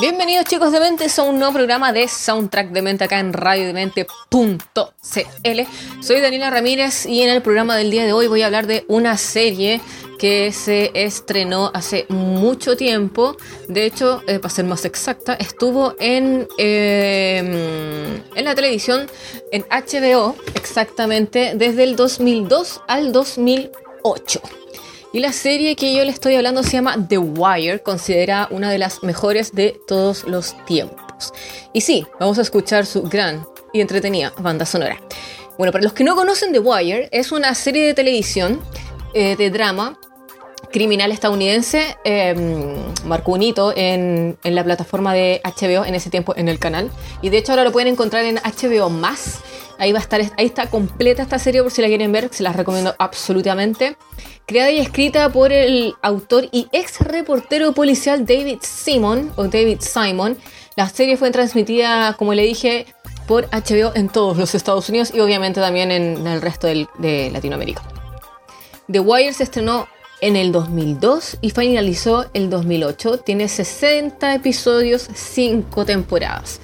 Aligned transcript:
Bienvenidos 0.00 0.46
chicos 0.46 0.72
de 0.72 0.80
Mentes 0.80 1.16
a 1.20 1.22
un 1.22 1.38
nuevo 1.38 1.54
programa 1.54 1.92
de 1.92 2.08
Soundtrack 2.08 2.70
de 2.70 2.82
Mente 2.82 3.04
acá 3.04 3.20
en 3.20 3.32
radiodemente.cl. 3.32 4.10
Soy 6.02 6.20
Daniela 6.20 6.50
Ramírez 6.50 7.06
y 7.06 7.22
en 7.22 7.28
el 7.28 7.42
programa 7.42 7.76
del 7.76 7.92
día 7.92 8.04
de 8.04 8.12
hoy 8.12 8.26
voy 8.26 8.42
a 8.42 8.46
hablar 8.46 8.66
de 8.66 8.84
una 8.88 9.16
serie 9.16 9.80
que 10.18 10.50
se 10.50 10.90
estrenó 10.94 11.70
hace 11.74 12.06
mucho 12.08 12.76
tiempo. 12.76 13.36
De 13.68 13.84
hecho, 13.84 14.20
eh, 14.26 14.40
para 14.40 14.52
ser 14.52 14.64
más 14.64 14.84
exacta, 14.84 15.34
estuvo 15.34 15.94
en, 16.00 16.48
eh, 16.58 18.20
en 18.34 18.44
la 18.44 18.54
televisión, 18.56 19.08
en 19.52 19.64
HBO, 19.70 20.34
exactamente 20.56 21.52
desde 21.54 21.84
el 21.84 21.94
2002 21.94 22.80
al 22.88 23.12
2008. 23.12 24.40
Y 25.14 25.20
la 25.20 25.32
serie 25.32 25.76
que 25.76 25.94
yo 25.94 26.04
le 26.04 26.10
estoy 26.10 26.34
hablando 26.34 26.64
se 26.64 26.72
llama 26.72 26.96
The 27.08 27.18
Wire, 27.18 27.80
considerada 27.84 28.48
una 28.50 28.68
de 28.68 28.78
las 28.78 29.04
mejores 29.04 29.52
de 29.52 29.80
todos 29.86 30.24
los 30.24 30.56
tiempos. 30.66 31.32
Y 31.72 31.82
sí, 31.82 32.04
vamos 32.18 32.40
a 32.40 32.42
escuchar 32.42 32.84
su 32.84 33.02
gran 33.02 33.46
y 33.72 33.80
entretenida 33.80 34.32
banda 34.38 34.66
sonora. 34.66 35.00
Bueno, 35.56 35.70
para 35.70 35.84
los 35.84 35.92
que 35.92 36.02
no 36.02 36.16
conocen 36.16 36.52
The 36.52 36.58
Wire, 36.58 37.08
es 37.12 37.30
una 37.30 37.54
serie 37.54 37.86
de 37.86 37.94
televisión 37.94 38.60
eh, 39.14 39.36
de 39.36 39.50
drama 39.50 40.00
criminal 40.72 41.12
estadounidense. 41.12 41.96
eh, 42.02 42.34
marcó 43.04 43.34
un 43.34 43.42
hito 43.44 43.72
en, 43.76 44.36
en 44.42 44.54
la 44.56 44.64
plataforma 44.64 45.14
de 45.14 45.40
HBO 45.44 45.84
en 45.84 45.94
ese 45.94 46.10
tiempo 46.10 46.34
en 46.36 46.48
el 46.48 46.58
canal. 46.58 46.90
Y 47.22 47.28
de 47.28 47.38
hecho 47.38 47.52
ahora 47.52 47.62
lo 47.62 47.70
pueden 47.70 47.86
encontrar 47.86 48.24
en 48.24 48.38
HBO 48.38 48.90
Más. 48.90 49.38
Ahí 49.78 49.92
va 49.92 49.98
a 49.98 50.02
estar, 50.02 50.20
ahí 50.20 50.46
está 50.46 50.68
completa 50.68 51.22
esta 51.22 51.38
serie 51.38 51.62
por 51.62 51.70
si 51.70 51.82
la 51.82 51.88
quieren 51.88 52.12
ver, 52.12 52.28
se 52.32 52.42
las 52.42 52.56
recomiendo 52.56 52.94
absolutamente. 52.98 53.96
Creada 54.46 54.70
y 54.70 54.78
escrita 54.78 55.30
por 55.30 55.52
el 55.52 55.94
autor 56.02 56.48
y 56.52 56.68
ex 56.72 57.00
reportero 57.00 57.72
policial 57.72 58.26
David 58.26 58.58
Simon 58.62 59.32
o 59.36 59.44
David 59.44 59.80
Simon. 59.80 60.36
La 60.76 60.88
serie 60.88 61.16
fue 61.16 61.30
transmitida, 61.30 62.14
como 62.14 62.34
le 62.34 62.42
dije, 62.42 62.86
por 63.26 63.48
HBO 63.50 63.92
en 63.94 64.08
todos 64.08 64.36
los 64.36 64.54
Estados 64.54 64.88
Unidos 64.88 65.12
y 65.14 65.20
obviamente 65.20 65.60
también 65.60 65.90
en 65.90 66.26
el 66.26 66.42
resto 66.42 66.66
de 66.66 67.30
Latinoamérica. 67.32 67.82
The 68.90 69.00
Wire 69.00 69.32
se 69.32 69.44
estrenó 69.44 69.88
en 70.20 70.36
el 70.36 70.52
2002 70.52 71.38
y 71.40 71.50
finalizó 71.50 72.26
el 72.34 72.50
2008. 72.50 73.18
Tiene 73.18 73.48
60 73.48 74.34
episodios, 74.34 75.08
5 75.12 75.84
temporadas. 75.84 76.60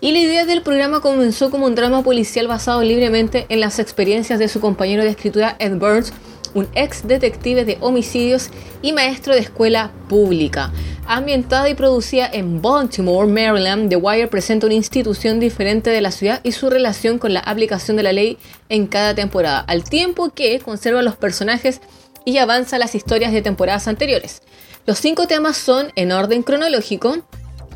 Y 0.00 0.12
la 0.12 0.18
idea 0.18 0.44
del 0.44 0.62
programa 0.62 1.00
comenzó 1.00 1.50
como 1.50 1.66
un 1.66 1.74
drama 1.74 2.02
policial 2.02 2.46
basado 2.46 2.82
libremente 2.82 3.46
en 3.48 3.60
las 3.60 3.78
experiencias 3.78 4.38
de 4.38 4.48
su 4.48 4.60
compañero 4.60 5.02
de 5.02 5.10
escritura 5.10 5.56
Ed 5.58 5.76
Burns, 5.76 6.12
un 6.54 6.68
ex 6.74 7.06
detective 7.06 7.64
de 7.64 7.78
homicidios 7.80 8.50
y 8.82 8.92
maestro 8.92 9.34
de 9.34 9.40
escuela 9.40 9.92
pública. 10.08 10.72
Ambientada 11.06 11.68
y 11.68 11.74
producida 11.74 12.28
en 12.32 12.62
Baltimore, 12.62 13.26
Maryland, 13.26 13.90
The 13.90 13.96
Wire 13.96 14.28
presenta 14.28 14.66
una 14.66 14.74
institución 14.74 15.38
diferente 15.38 15.90
de 15.90 16.00
la 16.00 16.10
ciudad 16.10 16.40
y 16.42 16.52
su 16.52 16.70
relación 16.70 17.18
con 17.18 17.34
la 17.34 17.40
aplicación 17.40 17.96
de 17.96 18.04
la 18.04 18.12
ley 18.12 18.38
en 18.68 18.86
cada 18.86 19.14
temporada, 19.14 19.60
al 19.60 19.84
tiempo 19.84 20.30
que 20.30 20.60
conserva 20.60 21.02
los 21.02 21.16
personajes 21.16 21.80
y 22.24 22.38
avanza 22.38 22.78
las 22.78 22.94
historias 22.94 23.32
de 23.32 23.42
temporadas 23.42 23.88
anteriores. 23.88 24.42
Los 24.86 24.98
cinco 24.98 25.26
temas 25.26 25.56
son 25.56 25.92
en 25.96 26.12
orden 26.12 26.42
cronológico. 26.42 27.18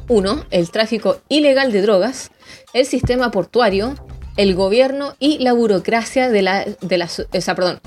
1. 0.09 0.47
El 0.51 0.71
tráfico 0.71 1.21
ilegal 1.29 1.71
de 1.71 1.83
drogas, 1.83 2.31
el 2.73 2.87
sistema 2.87 3.31
portuario, 3.31 3.95
el 4.37 4.55
gobierno 4.55 5.15
y 5.19 5.39
la 5.39 5.53
burocracia 5.53 6.31
de 6.31 6.43
la, 6.43 6.65
de 6.65 7.45
perdón, 7.55 7.81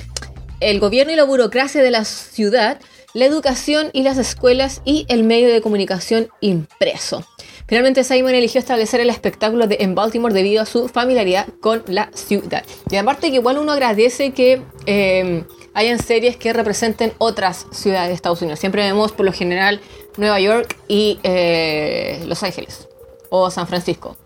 el 0.60 0.80
gobierno 0.80 1.14
y 1.14 1.16
la 1.16 1.24
burocracia 1.24 1.82
de 1.82 1.92
la 1.92 2.06
ciudad, 2.06 2.80
la 3.14 3.26
educación 3.26 3.90
y 3.94 4.04
las 4.04 4.18
escuelas 4.18 4.82
y 4.86 5.06
el 5.10 5.24
medio 5.24 5.52
de 5.52 5.62
comunicación 5.62 6.30
impreso. 6.40 7.26
Finalmente 7.68 8.04
Simon 8.04 8.36
eligió 8.36 8.60
establecer 8.60 9.00
el 9.00 9.10
espectáculo 9.10 9.66
de, 9.66 9.78
en 9.80 9.96
Baltimore 9.96 10.34
debido 10.34 10.62
a 10.62 10.66
su 10.66 10.90
familiaridad 10.90 11.48
con 11.62 11.84
la 11.88 12.10
ciudad. 12.14 12.64
Y 12.90 12.98
aparte 12.98 13.30
que 13.30 13.38
igual 13.38 13.58
uno 13.58 13.72
agradece 13.72 14.32
que 14.32 14.62
eh, 14.86 15.46
hayan 15.74 16.00
series 16.00 16.38
que 16.38 16.54
representen 16.54 17.14
otras 17.18 17.68
ciudades 17.72 18.10
de 18.10 18.16
Estados 18.16 18.42
Unidos. 18.42 18.60
Siempre 18.60 18.84
vemos 18.84 19.12
por 19.12 19.26
lo 19.26 19.34
general 19.34 19.82
Nueva 20.18 20.40
York 20.40 20.78
y 20.88 21.20
eh, 21.24 22.24
Los 22.28 22.44
Ángeles 22.44 22.88
o 23.30 23.50
San 23.50 23.68
Francisco 23.68 24.18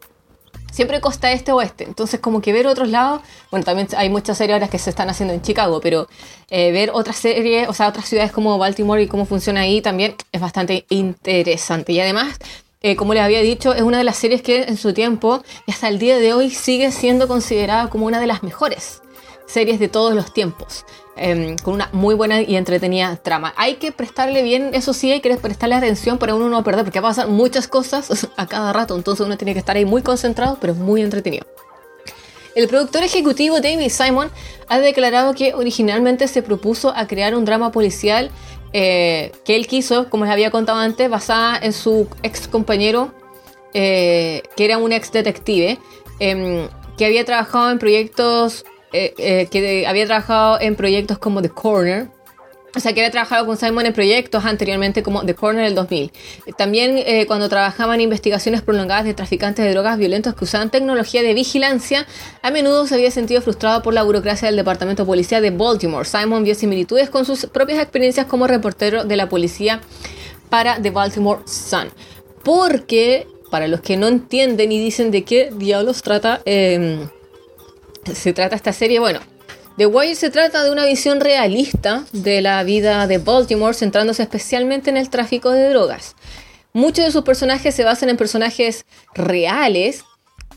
siempre 0.75 1.00
costa 1.00 1.31
este 1.31 1.53
oeste. 1.53 1.85
Entonces, 1.85 2.19
como 2.19 2.41
que 2.41 2.51
ver 2.51 2.67
otros 2.67 2.89
lados, 2.89 3.22
bueno, 3.50 3.63
también 3.63 3.88
hay 3.95 4.09
muchas 4.09 4.38
series 4.38 4.55
ahora 4.55 4.67
que 4.67 4.78
se 4.78 4.89
están 4.89 5.09
haciendo 5.09 5.34
en 5.34 5.41
Chicago, 5.41 5.79
pero 5.81 6.09
eh, 6.50 6.73
ver 6.73 6.91
otras 6.94 7.16
series, 7.16 7.69
o 7.69 7.73
sea, 7.73 7.88
otras 7.88 8.09
ciudades 8.09 8.34
como 8.34 8.57
Baltimore 8.57 9.01
y 9.01 9.07
cómo 9.07 9.25
funciona 9.25 9.61
ahí 9.61 9.81
también 9.81 10.16
es 10.34 10.41
bastante 10.41 10.85
interesante. 10.89 11.94
Y 11.94 12.01
además, 12.01 12.38
eh, 12.81 12.97
como 12.97 13.13
les 13.13 13.23
había 13.23 13.39
dicho, 13.39 13.73
es 13.73 13.84
una 13.84 14.00
de 14.00 14.03
las 14.03 14.17
series 14.17 14.41
que 14.41 14.63
en 14.63 14.75
su 14.75 14.94
tiempo 14.94 15.41
y 15.66 15.72
hasta 15.72 15.88
el 15.88 15.97
día 15.97 16.17
de 16.17 16.34
hoy 16.34 16.50
sigue 16.50 16.91
siendo 16.91 17.29
considerada 17.29 17.89
como 17.89 18.05
una 18.05 18.19
de 18.19 18.28
las 18.28 18.44
mejores 18.44 19.01
series 19.47 19.79
de 19.79 19.88
todos 19.88 20.13
los 20.13 20.34
tiempos. 20.34 20.85
Em, 21.15 21.55
con 21.57 21.73
una 21.75 21.89
muy 21.91 22.15
buena 22.15 22.41
y 22.41 22.55
entretenida 22.55 23.15
trama. 23.17 23.53
Hay 23.57 23.75
que 23.75 23.91
prestarle 23.91 24.43
bien, 24.43 24.71
eso 24.73 24.93
sí, 24.93 25.11
hay 25.11 25.21
que 25.21 25.35
prestarle 25.37 25.75
atención 25.75 26.17
para 26.17 26.35
uno 26.35 26.49
no 26.49 26.63
perder, 26.63 26.85
porque 26.85 27.01
pasar 27.01 27.27
muchas 27.27 27.67
cosas 27.67 28.27
a 28.37 28.47
cada 28.47 28.73
rato, 28.73 28.95
entonces 28.95 29.25
uno 29.25 29.37
tiene 29.37 29.53
que 29.53 29.59
estar 29.59 29.75
ahí 29.75 29.85
muy 29.85 30.01
concentrado, 30.01 30.57
pero 30.59 30.73
muy 30.73 31.01
entretenido. 31.01 31.45
El 32.55 32.69
productor 32.69 33.03
ejecutivo 33.03 33.59
David 33.59 33.89
Simon 33.89 34.31
ha 34.69 34.79
declarado 34.79 35.33
que 35.33 35.53
originalmente 35.53 36.27
se 36.29 36.41
propuso 36.41 36.93
a 36.95 37.05
crear 37.05 37.35
un 37.35 37.43
drama 37.43 37.71
policial 37.71 38.31
eh, 38.71 39.31
que 39.43 39.55
él 39.55 39.67
quiso, 39.67 40.09
como 40.09 40.25
les 40.25 40.33
había 40.33 40.51
contado 40.51 40.79
antes, 40.79 41.09
basada 41.09 41.57
en 41.61 41.73
su 41.73 42.07
ex 42.23 42.47
compañero, 42.47 43.13
eh, 43.73 44.41
que 44.55 44.65
era 44.65 44.77
un 44.77 44.91
ex 44.93 45.11
detective, 45.11 45.79
em, 46.19 46.69
que 46.97 47.05
había 47.05 47.25
trabajado 47.25 47.71
en 47.71 47.79
proyectos, 47.79 48.65
eh, 48.95 49.13
eh, 49.17 49.47
que 49.51 49.85
había 49.85 50.06
trabajado 50.06 50.57
en 50.61 50.75
proyectos 50.75 51.17
como 51.17 51.41
The 51.41 51.50
Corner, 51.50 52.07
o 52.73 52.79
sea, 52.79 52.94
que 52.94 53.01
había 53.01 53.11
trabajado 53.11 53.45
con 53.45 53.57
Simon 53.57 53.85
en 53.85 53.94
proyectos 53.94 54.45
anteriormente 54.45 55.03
como 55.03 55.25
The 55.25 55.33
Corner 55.33 55.66
del 55.66 55.75
2000. 55.75 56.11
También 56.57 56.97
eh, 56.97 57.25
cuando 57.25 57.50
trabajaba 57.50 57.94
en 57.95 58.00
investigaciones 58.00 58.61
prolongadas 58.61 59.03
de 59.03 59.13
traficantes 59.13 59.66
de 59.66 59.72
drogas 59.72 59.97
violentos 59.97 60.34
que 60.34 60.45
usaban 60.45 60.69
tecnología 60.69 61.23
de 61.23 61.34
vigilancia, 61.34 62.07
a 62.41 62.51
menudo 62.51 62.88
se 62.88 62.95
había 62.95 63.11
sentido 63.11 63.41
frustrado 63.41 63.81
por 63.81 63.94
la 63.94 64.03
burocracia 64.03 64.47
del 64.47 64.55
Departamento 64.55 65.03
de 65.03 65.07
Policía 65.07 65.41
de 65.41 65.51
Baltimore. 65.51 66.05
Simon 66.05 66.45
vio 66.45 66.55
similitudes 66.55 67.09
con 67.09 67.25
sus 67.25 67.45
propias 67.47 67.79
experiencias 67.79 68.28
como 68.28 68.47
reportero 68.47 69.03
de 69.03 69.17
la 69.17 69.28
policía 69.28 69.81
para 70.50 70.81
The 70.81 70.91
Baltimore 70.91 71.41
Sun. 71.45 71.89
Porque, 72.44 73.28
para 73.51 73.67
los 73.67 73.81
que 73.81 73.97
no 73.97 74.07
entienden 74.07 74.72
y 74.72 74.79
dicen 74.79 75.11
de 75.11 75.23
qué 75.23 75.50
diablos 75.53 76.01
trata, 76.01 76.41
eh, 76.45 77.07
se 78.13 78.33
trata 78.33 78.55
esta 78.55 78.73
serie, 78.73 78.99
bueno, 78.99 79.19
The 79.77 79.88
Wire 79.88 80.16
se 80.16 80.29
trata 80.29 80.63
de 80.63 80.71
una 80.71 80.85
visión 80.85 81.19
realista 81.19 82.05
de 82.13 82.41
la 82.41 82.63
vida 82.63 83.07
de 83.07 83.17
Baltimore, 83.17 83.73
centrándose 83.73 84.23
especialmente 84.23 84.89
en 84.89 84.97
el 84.97 85.09
tráfico 85.09 85.51
de 85.51 85.69
drogas. 85.69 86.16
Muchos 86.71 87.05
de 87.05 87.11
sus 87.11 87.23
personajes 87.23 87.75
se 87.75 87.83
basan 87.83 88.09
en 88.09 88.17
personajes 88.17 88.85
reales. 89.13 90.03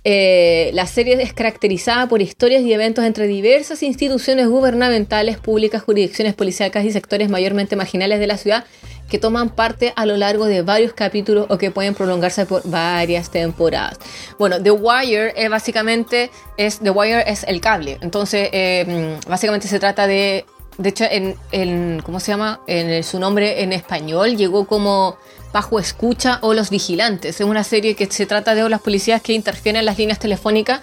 Eh, 0.04 0.70
la 0.72 0.86
serie 0.86 1.20
es 1.20 1.32
caracterizada 1.32 2.08
por 2.08 2.22
historias 2.22 2.62
y 2.62 2.72
eventos 2.72 3.04
entre 3.04 3.26
diversas 3.26 3.82
instituciones 3.82 4.46
gubernamentales, 4.46 5.38
públicas, 5.38 5.82
jurisdicciones 5.82 6.34
policíacas 6.34 6.84
y 6.84 6.92
sectores 6.92 7.28
mayormente 7.28 7.74
marginales 7.74 8.20
de 8.20 8.26
la 8.28 8.36
ciudad 8.36 8.64
que 9.08 9.18
toman 9.18 9.50
parte 9.50 9.92
a 9.96 10.06
lo 10.06 10.16
largo 10.16 10.46
de 10.46 10.62
varios 10.62 10.92
capítulos 10.92 11.46
o 11.48 11.58
que 11.58 11.70
pueden 11.70 11.94
prolongarse 11.94 12.46
por 12.46 12.62
varias 12.68 13.30
temporadas. 13.30 13.98
Bueno, 14.38 14.62
The 14.62 14.70
Wire 14.70 15.32
es 15.36 15.50
básicamente 15.50 16.30
es 16.56 16.78
The 16.80 16.90
Wire 16.90 17.24
es 17.26 17.44
el 17.44 17.60
cable. 17.60 17.98
Entonces, 18.00 18.48
eh, 18.52 19.18
básicamente 19.26 19.68
se 19.68 19.78
trata 19.78 20.06
de 20.06 20.44
de 20.78 20.90
hecho, 20.90 21.04
en, 21.10 22.00
¿cómo 22.02 22.20
se 22.20 22.30
llama? 22.30 22.60
En 22.68 23.02
su 23.02 23.18
nombre 23.18 23.64
en 23.64 23.72
español 23.72 24.36
llegó 24.36 24.64
como 24.64 25.18
Bajo 25.52 25.80
Escucha 25.80 26.38
o 26.42 26.54
Los 26.54 26.70
Vigilantes. 26.70 27.40
Es 27.40 27.46
una 27.46 27.64
serie 27.64 27.96
que 27.96 28.06
se 28.06 28.26
trata 28.26 28.54
de 28.54 28.68
las 28.68 28.80
policías 28.80 29.20
que 29.20 29.32
interfieren 29.32 29.80
en 29.80 29.86
las 29.86 29.98
líneas 29.98 30.20
telefónicas 30.20 30.80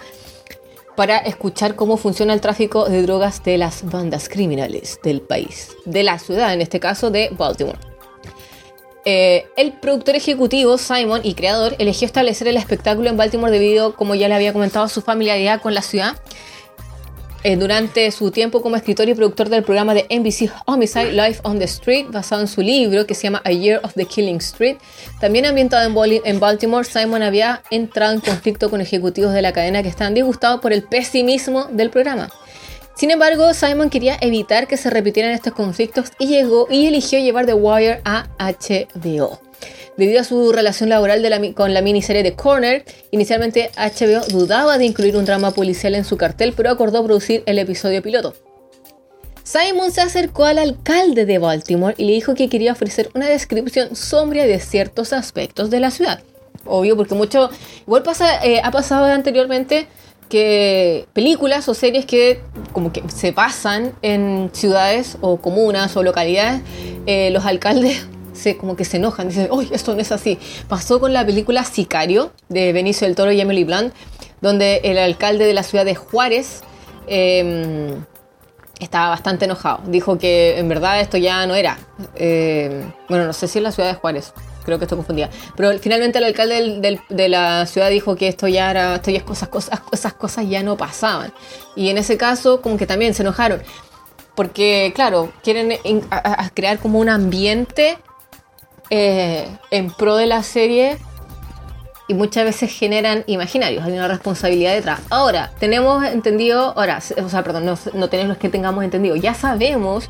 para 0.96 1.16
escuchar 1.16 1.76
cómo 1.76 1.96
funciona 1.96 2.34
el 2.34 2.42
tráfico 2.42 2.86
de 2.88 3.02
drogas 3.02 3.42
de 3.42 3.56
las 3.56 3.90
bandas 3.90 4.28
criminales 4.28 5.00
del 5.02 5.22
país, 5.22 5.76
de 5.86 6.02
la 6.02 6.18
ciudad, 6.18 6.52
en 6.52 6.60
este 6.60 6.78
caso 6.78 7.10
de 7.10 7.30
Baltimore. 7.36 7.78
Eh, 9.08 9.46
el 9.56 9.72
productor 9.72 10.16
ejecutivo, 10.16 10.78
Simon, 10.78 11.20
y 11.22 11.34
creador, 11.34 11.76
eligió 11.78 12.06
establecer 12.06 12.48
el 12.48 12.56
espectáculo 12.56 13.08
en 13.08 13.16
Baltimore 13.16 13.52
debido, 13.52 13.94
como 13.94 14.16
ya 14.16 14.26
le 14.26 14.34
había 14.34 14.52
comentado, 14.52 14.84
a 14.84 14.88
su 14.88 15.00
familiaridad 15.00 15.62
con 15.62 15.74
la 15.74 15.82
ciudad. 15.82 16.16
Eh, 17.44 17.54
durante 17.54 18.10
su 18.10 18.32
tiempo 18.32 18.60
como 18.60 18.74
escritor 18.74 19.08
y 19.08 19.14
productor 19.14 19.48
del 19.48 19.62
programa 19.62 19.94
de 19.94 20.06
NBC 20.10 20.50
Homicide 20.64 21.12
Life 21.12 21.38
on 21.44 21.60
the 21.60 21.66
Street, 21.66 22.06
basado 22.10 22.40
en 22.40 22.48
su 22.48 22.60
libro 22.62 23.06
que 23.06 23.14
se 23.14 23.22
llama 23.22 23.40
A 23.44 23.52
Year 23.52 23.78
of 23.84 23.94
the 23.94 24.06
Killing 24.06 24.38
Street, 24.38 24.78
también 25.20 25.46
ambientado 25.46 25.86
en, 25.86 26.20
en 26.24 26.40
Baltimore, 26.40 26.84
Simon 26.84 27.22
había 27.22 27.62
entrado 27.70 28.14
en 28.14 28.20
conflicto 28.20 28.68
con 28.70 28.80
ejecutivos 28.80 29.32
de 29.32 29.42
la 29.42 29.52
cadena 29.52 29.84
que 29.84 29.88
estaban 29.88 30.14
disgustados 30.14 30.60
por 30.60 30.72
el 30.72 30.82
pesimismo 30.82 31.66
del 31.70 31.90
programa. 31.90 32.28
Sin 32.96 33.10
embargo, 33.10 33.52
Simon 33.52 33.90
quería 33.90 34.16
evitar 34.22 34.66
que 34.66 34.78
se 34.78 34.88
repitieran 34.88 35.32
estos 35.32 35.52
conflictos 35.52 36.12
y 36.18 36.28
llegó 36.28 36.66
y 36.70 36.86
eligió 36.86 37.18
llevar 37.18 37.44
The 37.44 37.52
Wire 37.52 38.00
a 38.06 38.26
HBO. 38.38 39.38
Debido 39.98 40.20
a 40.22 40.24
su 40.24 40.50
relación 40.50 40.88
laboral 40.88 41.54
con 41.54 41.74
la 41.74 41.82
miniserie 41.82 42.22
The 42.22 42.34
Corner, 42.34 42.86
inicialmente 43.10 43.70
HBO 43.76 44.24
dudaba 44.28 44.78
de 44.78 44.86
incluir 44.86 45.14
un 45.18 45.26
drama 45.26 45.50
policial 45.50 45.94
en 45.94 46.06
su 46.06 46.16
cartel, 46.16 46.54
pero 46.56 46.70
acordó 46.70 47.04
producir 47.04 47.42
el 47.44 47.58
episodio 47.58 48.00
piloto. 48.00 48.34
Simon 49.44 49.92
se 49.92 50.00
acercó 50.00 50.46
al 50.46 50.58
alcalde 50.58 51.26
de 51.26 51.36
Baltimore 51.36 51.94
y 51.98 52.06
le 52.06 52.12
dijo 52.12 52.34
que 52.34 52.48
quería 52.48 52.72
ofrecer 52.72 53.10
una 53.14 53.28
descripción 53.28 53.94
sombria 53.94 54.46
de 54.46 54.58
ciertos 54.58 55.12
aspectos 55.12 55.68
de 55.68 55.80
la 55.80 55.90
ciudad. 55.90 56.22
Obvio, 56.64 56.96
porque 56.96 57.14
mucho. 57.14 57.50
Igual 57.86 58.02
pasa, 58.02 58.44
eh, 58.44 58.60
ha 58.64 58.70
pasado 58.70 59.04
anteriormente 59.04 59.86
que 60.28 61.06
películas 61.12 61.68
o 61.68 61.74
series 61.74 62.04
que 62.06 62.40
como 62.72 62.92
que 62.92 63.02
se 63.08 63.32
pasan 63.32 63.92
en 64.02 64.50
ciudades 64.52 65.18
o 65.20 65.38
comunas 65.38 65.96
o 65.96 66.02
localidades, 66.02 66.62
eh, 67.06 67.30
los 67.30 67.44
alcaldes 67.44 68.06
se, 68.32 68.56
como 68.56 68.76
que 68.76 68.84
se 68.84 68.98
enojan, 68.98 69.28
dicen, 69.28 69.48
uy, 69.50 69.68
esto 69.72 69.94
no 69.94 70.00
es 70.00 70.12
así. 70.12 70.38
Pasó 70.68 71.00
con 71.00 71.12
la 71.12 71.24
película 71.24 71.64
Sicario 71.64 72.32
de 72.48 72.72
Benicio 72.72 73.06
del 73.06 73.16
Toro 73.16 73.32
y 73.32 73.40
Emily 73.40 73.64
Blunt, 73.64 73.94
donde 74.40 74.80
el 74.84 74.98
alcalde 74.98 75.46
de 75.46 75.54
la 75.54 75.62
ciudad 75.62 75.84
de 75.84 75.94
Juárez 75.94 76.62
em, 77.06 78.04
estaba 78.78 79.08
bastante 79.08 79.46
enojado. 79.46 79.80
Dijo 79.86 80.18
que 80.18 80.58
en 80.58 80.68
verdad 80.68 81.00
esto 81.00 81.16
ya 81.16 81.46
no 81.46 81.54
era. 81.54 81.78
Em, 82.16 82.92
bueno, 83.08 83.26
no 83.26 83.32
sé 83.32 83.48
si 83.48 83.58
es 83.58 83.62
la 83.62 83.72
ciudad 83.72 83.88
de 83.88 83.94
Juárez, 83.94 84.32
creo 84.66 84.78
que 84.78 84.84
estoy 84.84 84.96
confundida. 84.96 85.30
Pero 85.56 85.78
finalmente 85.78 86.18
el 86.18 86.24
alcalde 86.24 87.00
de 87.08 87.28
la 87.28 87.64
ciudad 87.64 87.88
dijo 87.88 88.16
que 88.16 88.28
esto 88.28 88.48
ya 88.48 88.70
era, 88.70 88.96
esto 88.96 89.24
cosas, 89.24 89.48
esas 89.92 90.12
cosas 90.12 90.46
ya 90.48 90.62
no 90.62 90.76
pasaban. 90.76 91.32
Y 91.74 91.88
en 91.88 91.96
ese 91.96 92.18
caso, 92.18 92.60
como 92.60 92.76
que 92.76 92.86
también 92.86 93.14
se 93.14 93.22
enojaron. 93.22 93.62
Porque, 94.34 94.92
claro, 94.94 95.32
quieren 95.42 95.78
crear 96.52 96.78
como 96.78 96.98
un 96.98 97.08
ambiente 97.08 97.96
eh, 98.90 99.48
en 99.70 99.90
pro 99.90 100.16
de 100.16 100.26
la 100.26 100.42
serie 100.42 100.98
y 102.08 102.14
muchas 102.14 102.44
veces 102.44 102.70
generan 102.70 103.24
imaginarios, 103.26 103.84
hay 103.84 103.92
una 103.92 104.08
responsabilidad 104.08 104.74
detrás. 104.74 105.00
Ahora, 105.10 105.52
tenemos 105.58 106.04
entendido, 106.04 106.72
ahora, 106.76 107.00
o 107.22 107.28
sea, 107.28 107.42
perdón, 107.42 107.76
no, 107.94 108.08
tenemos 108.08 108.36
que 108.36 108.48
tengamos 108.48 108.84
entendido, 108.84 109.16
ya 109.16 109.34
sabemos 109.34 110.08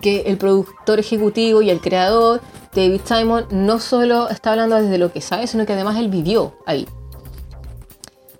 que 0.00 0.22
el 0.22 0.38
productor 0.38 0.98
ejecutivo 0.98 1.62
y 1.62 1.70
el 1.70 1.80
creador, 1.80 2.40
David 2.74 3.00
Simon, 3.04 3.46
no 3.50 3.78
solo 3.78 4.28
está 4.28 4.52
hablando 4.52 4.76
desde 4.76 4.98
lo 4.98 5.12
que 5.12 5.20
sabe, 5.20 5.46
sino 5.46 5.66
que 5.66 5.72
además 5.72 5.96
él 5.96 6.08
vivió 6.08 6.54
ahí. 6.66 6.86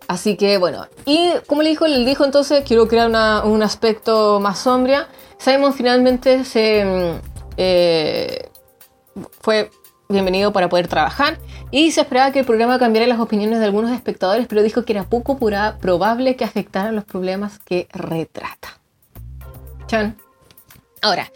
Así 0.09 0.37
que 0.37 0.59
bueno, 0.59 0.87
y 1.05 1.31
como 1.47 1.63
le 1.63 1.71
dijo, 1.71 1.87
él 1.87 2.05
dijo 2.05 2.25
entonces, 2.25 2.63
quiero 2.65 2.87
crear 2.87 3.11
un 3.45 3.63
aspecto 3.63 4.39
más 4.41 4.59
sombria. 4.59 5.09
Simon 5.39 5.75
finalmente 5.75 6.45
se 6.45 6.85
mm, 6.85 7.37
eh, 7.57 8.51
fue 9.41 9.71
bienvenido 10.09 10.53
para 10.53 10.69
poder 10.69 10.87
trabajar 10.87 11.39
y 11.71 11.91
se 11.91 12.03
esperaba 12.03 12.31
que 12.31 12.41
el 12.41 12.47
programa 12.47 12.79
cambiara 12.79 13.07
las 13.07 13.19
opiniones 13.19 13.59
de 13.59 13.65
algunos 13.65 13.91
espectadores, 13.91 14.47
pero 14.47 14.63
dijo 14.63 14.85
que 14.85 14.93
era 14.93 15.05
poco 15.05 15.37
probable 15.37 16.37
que 16.37 16.45
afectara 16.45 16.93
los 16.93 17.05
problemas 17.05 17.59
que 17.59 17.89
retrata. 17.93 18.79
Chan. 19.87 20.17
Ahora, 21.07 21.31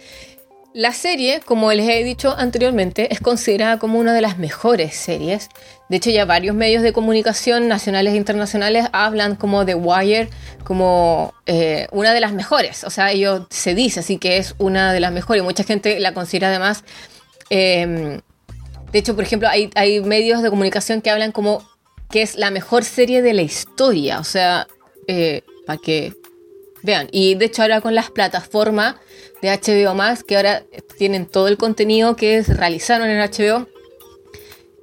la 0.75 0.93
serie, 0.93 1.40
como 1.44 1.72
les 1.72 1.88
he 1.88 2.02
dicho 2.02 2.34
anteriormente, 2.37 3.12
es 3.14 3.20
considerada 3.20 3.78
como 3.78 4.00
una 4.00 4.12
de 4.12 4.20
las 4.20 4.37
mejores 4.37 4.96
series. 4.96 5.49
De 5.88 5.99
hecho, 5.99 6.11
ya 6.11 6.25
varios 6.25 6.56
medios 6.56 6.82
de 6.82 6.93
comunicación 6.93 7.69
nacionales 7.69 8.14
e 8.14 8.17
internacionales 8.17 8.88
hablan 8.93 9.37
como 9.37 9.64
The 9.64 9.76
Wire 9.76 10.28
como 10.64 11.34
eh, 11.46 11.87
una 11.93 12.12
de 12.12 12.20
las 12.20 12.32
mejores. 12.32 12.82
O 12.82 12.90
sea, 12.90 13.12
ellos 13.12 13.46
se 13.50 13.76
dice 13.76 14.00
así 14.00 14.19
que 14.19 14.38
es 14.38 14.56
una 14.58 14.93
de 14.93 14.99
las 14.99 15.12
mejores. 15.12 15.44
Mucha 15.44 15.62
gente 15.62 16.00
la 16.00 16.14
considera 16.14 16.49
además. 16.49 16.82
Em, 17.49 18.20
de 18.90 18.99
hecho, 18.99 19.14
por 19.14 19.22
ejemplo, 19.22 19.49
hay, 19.49 19.70
hay 19.76 20.00
medios 20.00 20.43
de 20.43 20.50
comunicación 20.50 21.00
que 21.00 21.11
hablan 21.11 21.31
como 21.31 21.62
que 22.11 22.22
es 22.22 22.34
la 22.34 22.50
mejor 22.50 22.82
serie 22.82 23.22
de 23.22 23.34
la 23.34 23.43
historia. 23.43 24.19
O 24.19 24.25
sea, 24.25 24.67
eh, 25.06 25.43
para 25.64 25.78
que 25.81 26.12
vean. 26.82 27.08
Y 27.12 27.34
de 27.34 27.44
hecho, 27.44 27.62
ahora 27.62 27.81
con 27.81 27.94
las 27.94 28.11
plataformas 28.11 28.96
de 29.43 29.51
HBO 29.51 29.95
Max, 29.95 30.23
que 30.23 30.37
ahora 30.37 30.63
tienen 30.99 31.27
todo 31.27 31.49
el 31.49 31.57
contenido 31.57 32.17
que 32.17 32.43
realizaron 32.43 33.09
en 33.09 33.19
HBO, 33.19 33.67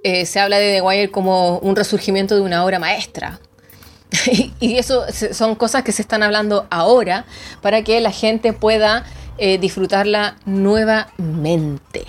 eh, 0.04 0.26
se 0.26 0.40
habla 0.40 0.58
de 0.60 0.74
The 0.74 0.82
Wire 0.82 1.12
como 1.12 1.60
un 1.60 1.76
resurgimiento 1.76 2.36
de 2.36 2.42
una 2.42 2.64
obra 2.64 2.80
maestra. 2.80 3.40
y 4.60 4.78
eso 4.78 5.06
son 5.32 5.56
cosas 5.56 5.84
que 5.84 5.92
se 5.92 6.02
están 6.02 6.24
hablando 6.24 6.66
ahora 6.70 7.26
para 7.62 7.84
que 7.84 8.00
la 8.00 8.12
gente 8.12 8.54
pueda 8.54 9.06
eh, 9.38 9.58
disfrutarla 9.58 10.38
nuevamente. 10.46 12.06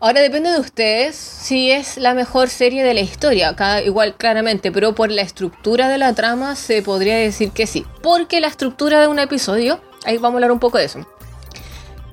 Ahora 0.00 0.20
depende 0.20 0.50
de 0.50 0.60
ustedes 0.60 1.16
si 1.16 1.70
es 1.70 1.96
la 1.96 2.12
mejor 2.12 2.50
serie 2.50 2.82
de 2.82 2.92
la 2.92 3.00
historia, 3.00 3.56
cada, 3.56 3.80
igual 3.80 4.16
claramente, 4.16 4.70
pero 4.70 4.94
por 4.94 5.10
la 5.10 5.22
estructura 5.22 5.88
de 5.88 5.96
la 5.96 6.12
trama 6.12 6.56
se 6.56 6.82
podría 6.82 7.16
decir 7.16 7.52
que 7.52 7.66
sí. 7.66 7.86
Porque 8.02 8.40
la 8.40 8.48
estructura 8.48 9.00
de 9.00 9.08
un 9.08 9.18
episodio, 9.18 9.80
ahí 10.04 10.16
vamos 10.16 10.34
a 10.34 10.36
hablar 10.36 10.52
un 10.52 10.58
poco 10.58 10.78
de 10.78 10.84
eso. 10.84 11.06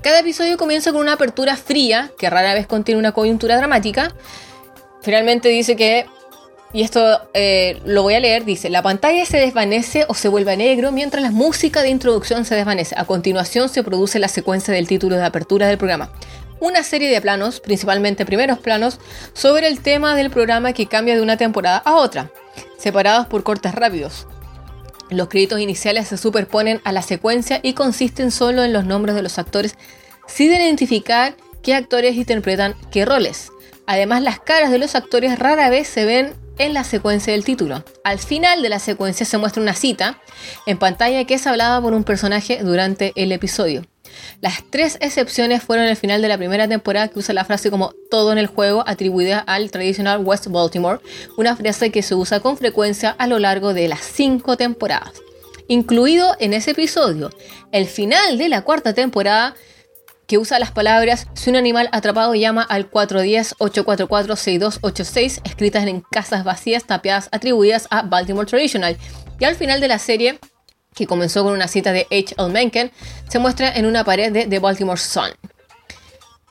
Cada 0.01 0.19
episodio 0.19 0.57
comienza 0.57 0.91
con 0.91 1.01
una 1.01 1.13
apertura 1.13 1.55
fría, 1.55 2.11
que 2.17 2.29
rara 2.29 2.53
vez 2.53 2.65
contiene 2.65 2.97
una 2.97 3.11
coyuntura 3.11 3.57
dramática. 3.57 4.13
Finalmente 5.01 5.49
dice 5.49 5.75
que, 5.75 6.07
y 6.73 6.81
esto 6.81 7.21
eh, 7.33 7.79
lo 7.85 8.01
voy 8.01 8.15
a 8.15 8.19
leer, 8.19 8.43
dice, 8.43 8.69
la 8.69 8.81
pantalla 8.81 9.25
se 9.25 9.37
desvanece 9.37 10.05
o 10.07 10.15
se 10.15 10.27
vuelve 10.27 10.57
negro 10.57 10.91
mientras 10.91 11.21
la 11.21 11.31
música 11.31 11.83
de 11.83 11.89
introducción 11.89 12.45
se 12.45 12.55
desvanece. 12.55 12.95
A 12.97 13.05
continuación 13.05 13.69
se 13.69 13.83
produce 13.83 14.17
la 14.17 14.27
secuencia 14.27 14.73
del 14.73 14.87
título 14.87 15.17
de 15.17 15.25
apertura 15.25 15.67
del 15.67 15.77
programa 15.77 16.11
una 16.61 16.83
serie 16.83 17.09
de 17.09 17.19
planos, 17.19 17.59
principalmente 17.59 18.25
primeros 18.25 18.59
planos, 18.59 18.99
sobre 19.33 19.67
el 19.67 19.81
tema 19.81 20.15
del 20.15 20.29
programa 20.29 20.73
que 20.73 20.85
cambia 20.85 21.15
de 21.15 21.21
una 21.21 21.35
temporada 21.35 21.77
a 21.83 21.95
otra, 21.95 22.29
separados 22.77 23.27
por 23.27 23.43
cortes 23.43 23.73
rápidos. 23.73 24.27
Los 25.11 25.27
créditos 25.27 25.59
iniciales 25.59 26.07
se 26.07 26.17
superponen 26.17 26.79
a 26.85 26.93
la 26.93 27.01
secuencia 27.01 27.59
y 27.61 27.73
consisten 27.73 28.31
solo 28.31 28.63
en 28.63 28.71
los 28.71 28.85
nombres 28.85 29.13
de 29.13 29.21
los 29.21 29.37
actores 29.39 29.75
sin 30.25 30.53
identificar 30.53 31.35
qué 31.61 31.75
actores 31.75 32.15
interpretan 32.15 32.75
qué 32.91 33.03
roles. 33.03 33.51
Además, 33.85 34.23
las 34.23 34.39
caras 34.39 34.71
de 34.71 34.77
los 34.77 34.95
actores 34.95 35.37
rara 35.37 35.69
vez 35.69 35.89
se 35.89 36.05
ven 36.05 36.33
en 36.57 36.73
la 36.73 36.85
secuencia 36.85 37.33
del 37.33 37.43
título. 37.43 37.83
Al 38.05 38.19
final 38.19 38.61
de 38.61 38.69
la 38.69 38.79
secuencia 38.79 39.25
se 39.25 39.37
muestra 39.37 39.61
una 39.61 39.73
cita 39.73 40.21
en 40.65 40.79
pantalla 40.79 41.25
que 41.25 41.33
es 41.33 41.45
hablada 41.45 41.81
por 41.81 41.93
un 41.93 42.05
personaje 42.05 42.63
durante 42.63 43.11
el 43.15 43.33
episodio. 43.33 43.83
Las 44.41 44.63
tres 44.69 44.97
excepciones 45.01 45.63
fueron 45.63 45.85
el 45.85 45.95
final 45.95 46.21
de 46.21 46.27
la 46.27 46.37
primera 46.37 46.67
temporada 46.67 47.07
que 47.07 47.19
usa 47.19 47.33
la 47.33 47.45
frase 47.45 47.69
como 47.69 47.93
todo 48.09 48.31
en 48.31 48.37
el 48.37 48.47
juego 48.47 48.83
atribuida 48.87 49.39
al 49.39 49.71
tradicional 49.71 50.21
West 50.23 50.47
Baltimore, 50.47 50.99
una 51.37 51.55
frase 51.55 51.91
que 51.91 52.03
se 52.03 52.15
usa 52.15 52.39
con 52.39 52.57
frecuencia 52.57 53.11
a 53.11 53.27
lo 53.27 53.39
largo 53.39 53.73
de 53.73 53.87
las 53.87 54.01
cinco 54.01 54.57
temporadas. 54.57 55.13
Incluido 55.67 56.35
en 56.39 56.53
ese 56.53 56.71
episodio, 56.71 57.29
el 57.71 57.85
final 57.85 58.37
de 58.37 58.49
la 58.49 58.63
cuarta 58.63 58.93
temporada 58.93 59.55
que 60.27 60.37
usa 60.37 60.59
las 60.59 60.71
palabras 60.71 61.27
si 61.33 61.49
un 61.49 61.55
animal 61.57 61.89
atrapado 61.91 62.33
llama 62.35 62.63
al 62.63 62.89
410-844-6286 62.89 65.41
escritas 65.43 65.85
en 65.87 66.01
casas 66.09 66.45
vacías 66.45 66.85
tapiadas 66.85 67.27
atribuidas 67.33 67.87
a 67.89 68.03
Baltimore 68.03 68.47
Traditional. 68.47 68.95
Y 69.39 69.45
al 69.45 69.55
final 69.55 69.81
de 69.81 69.89
la 69.89 69.99
serie 69.99 70.39
que 70.93 71.07
comenzó 71.07 71.43
con 71.43 71.53
una 71.53 71.67
cita 71.67 71.91
de 71.91 72.07
H. 72.11 72.35
Mencken, 72.49 72.91
se 73.29 73.39
muestra 73.39 73.71
en 73.73 73.85
una 73.85 74.03
pared 74.03 74.31
de 74.31 74.45
The 74.45 74.59
Baltimore 74.59 74.99
Sun. 74.99 75.29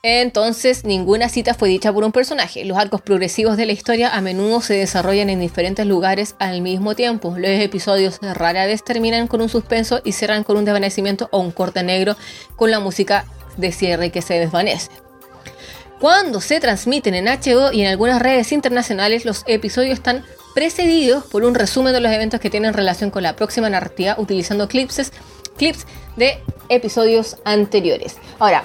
Entonces, 0.03 0.85
ninguna 0.85 1.29
cita 1.29 1.53
fue 1.53 1.69
dicha 1.69 1.93
por 1.93 2.05
un 2.05 2.13
personaje. 2.13 2.65
Los 2.65 2.79
arcos 2.79 3.03
progresivos 3.03 3.59
de 3.59 3.67
la 3.67 3.73
historia 3.73 4.15
a 4.15 4.23
menudo 4.23 4.63
se 4.63 4.75
desarrollan 4.75 5.29
en 5.29 5.41
diferentes 5.41 5.85
lugares 5.87 6.37
al 6.39 6.63
mismo 6.63 6.95
tiempo. 6.95 7.35
Los 7.37 7.51
episodios 7.51 8.19
rara 8.23 8.65
vez 8.65 8.83
terminan 8.83 9.27
con 9.27 9.43
un 9.43 9.51
suspenso 9.51 10.01
y 10.03 10.13
cierran 10.13 10.43
con 10.43 10.57
un 10.57 10.65
desvanecimiento 10.65 11.29
o 11.33 11.41
un 11.41 11.51
corte 11.51 11.83
negro 11.83 12.17
con 12.57 12.71
la 12.71 12.81
música 12.81 13.27
de 13.59 13.73
cierre 13.73 14.11
que 14.11 14.23
se 14.23 14.39
desvanece. 14.39 14.91
Cuando 16.01 16.41
se 16.41 16.61
transmiten 16.61 17.15
en 17.15 17.27
HBO 17.27 17.71
y 17.71 17.83
en 17.83 17.89
algunas 17.89 18.23
redes 18.23 18.53
internacionales, 18.53 19.27
los 19.27 19.45
episodios 19.47 19.93
están 19.93 20.25
precedidos 20.55 21.25
por 21.25 21.45
un 21.45 21.55
resumen 21.55 21.93
de 21.93 22.01
los 22.01 22.13
eventos 22.13 22.41
que 22.41 22.51
tienen 22.51 22.73
relación 22.75 23.11
con 23.11 23.23
la 23.23 23.37
próxima 23.37 23.71
narrativa 23.71 24.15
utilizando 24.19 24.69
clips, 24.69 25.13
clips 25.57 25.87
de 26.17 26.39
episodios 26.69 27.37
anteriores. 27.45 28.17
Ahora, 28.39 28.63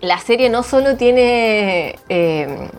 la 0.00 0.18
serie 0.18 0.48
no 0.50 0.62
solo 0.62 0.96
tiene... 0.96 1.98
eh, 2.08 2.70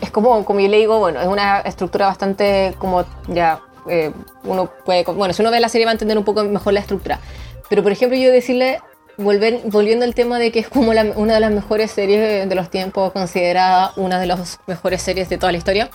es 0.00 0.10
como, 0.10 0.44
como 0.44 0.60
yo 0.60 0.68
le 0.68 0.78
digo, 0.78 0.98
bueno, 0.98 1.20
es 1.20 1.26
una 1.26 1.60
estructura 1.60 2.06
bastante 2.06 2.74
como 2.78 3.04
ya... 3.28 3.60
eh, 3.88 4.12
uno 4.44 4.70
puede... 4.84 5.04
Bueno, 5.04 5.34
si 5.34 5.42
uno 5.42 5.50
ve 5.50 5.60
la 5.60 5.68
serie 5.68 5.84
va 5.84 5.90
a 5.90 5.94
entender 5.94 6.16
un 6.16 6.24
poco 6.24 6.44
mejor 6.44 6.72
la 6.72 6.80
estructura. 6.80 7.20
Pero, 7.68 7.82
por 7.82 7.92
ejemplo, 7.92 8.18
yo 8.18 8.30
decirle... 8.30 8.80
Volver, 9.16 9.60
volviendo 9.64 10.06
al 10.06 10.14
tema 10.14 10.38
de 10.38 10.50
que 10.50 10.60
es 10.60 10.68
como 10.70 10.92
una 10.92 11.34
de 11.34 11.40
las 11.40 11.50
mejores 11.50 11.90
series 11.90 12.48
de 12.48 12.54
los 12.54 12.70
tiempos, 12.70 13.12
considerada 13.12 13.92
una 13.96 14.18
de 14.18 14.24
las 14.24 14.60
mejores 14.66 15.02
series 15.02 15.28
de 15.28 15.36
toda 15.36 15.52
la 15.52 15.58
historia, 15.58 15.90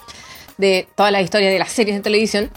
de 0.58 0.88
toda 0.96 1.12
la 1.12 1.22
historia 1.22 1.50
de 1.50 1.60
las 1.60 1.72
series 1.72 1.98
de 1.98 2.02
televisión, 2.02 2.52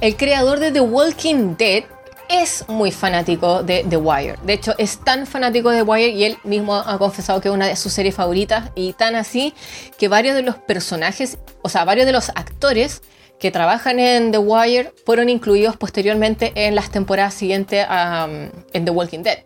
el 0.00 0.16
creador 0.16 0.60
de 0.60 0.72
The 0.72 0.80
Walking 0.80 1.56
Dead 1.56 1.84
es 2.28 2.64
muy 2.68 2.90
fanático 2.90 3.62
de 3.62 3.84
The 3.88 3.96
Wire. 3.96 4.36
De 4.42 4.54
hecho, 4.54 4.74
es 4.78 4.98
tan 4.98 5.26
fanático 5.26 5.70
de 5.70 5.78
The 5.78 5.82
Wire 5.82 6.08
y 6.10 6.24
él 6.24 6.38
mismo 6.44 6.74
ha 6.74 6.98
confesado 6.98 7.40
que 7.40 7.48
es 7.48 7.54
una 7.54 7.66
de 7.68 7.76
sus 7.76 7.92
series 7.92 8.14
favoritas 8.14 8.70
y 8.74 8.92
tan 8.94 9.14
así 9.14 9.54
que 9.98 10.08
varios 10.08 10.34
de 10.34 10.42
los 10.42 10.56
personajes, 10.56 11.38
o 11.62 11.68
sea, 11.68 11.84
varios 11.84 12.06
de 12.06 12.12
los 12.12 12.30
actores 12.30 13.02
que 13.38 13.50
trabajan 13.50 14.00
en 14.00 14.32
The 14.32 14.38
Wire 14.38 14.92
fueron 15.04 15.28
incluidos 15.28 15.76
posteriormente 15.76 16.52
en 16.54 16.74
las 16.74 16.90
temporadas 16.90 17.34
siguientes 17.34 17.86
um, 17.86 18.48
en 18.72 18.84
The 18.84 18.90
Walking 18.90 19.22
Dead. 19.22 19.38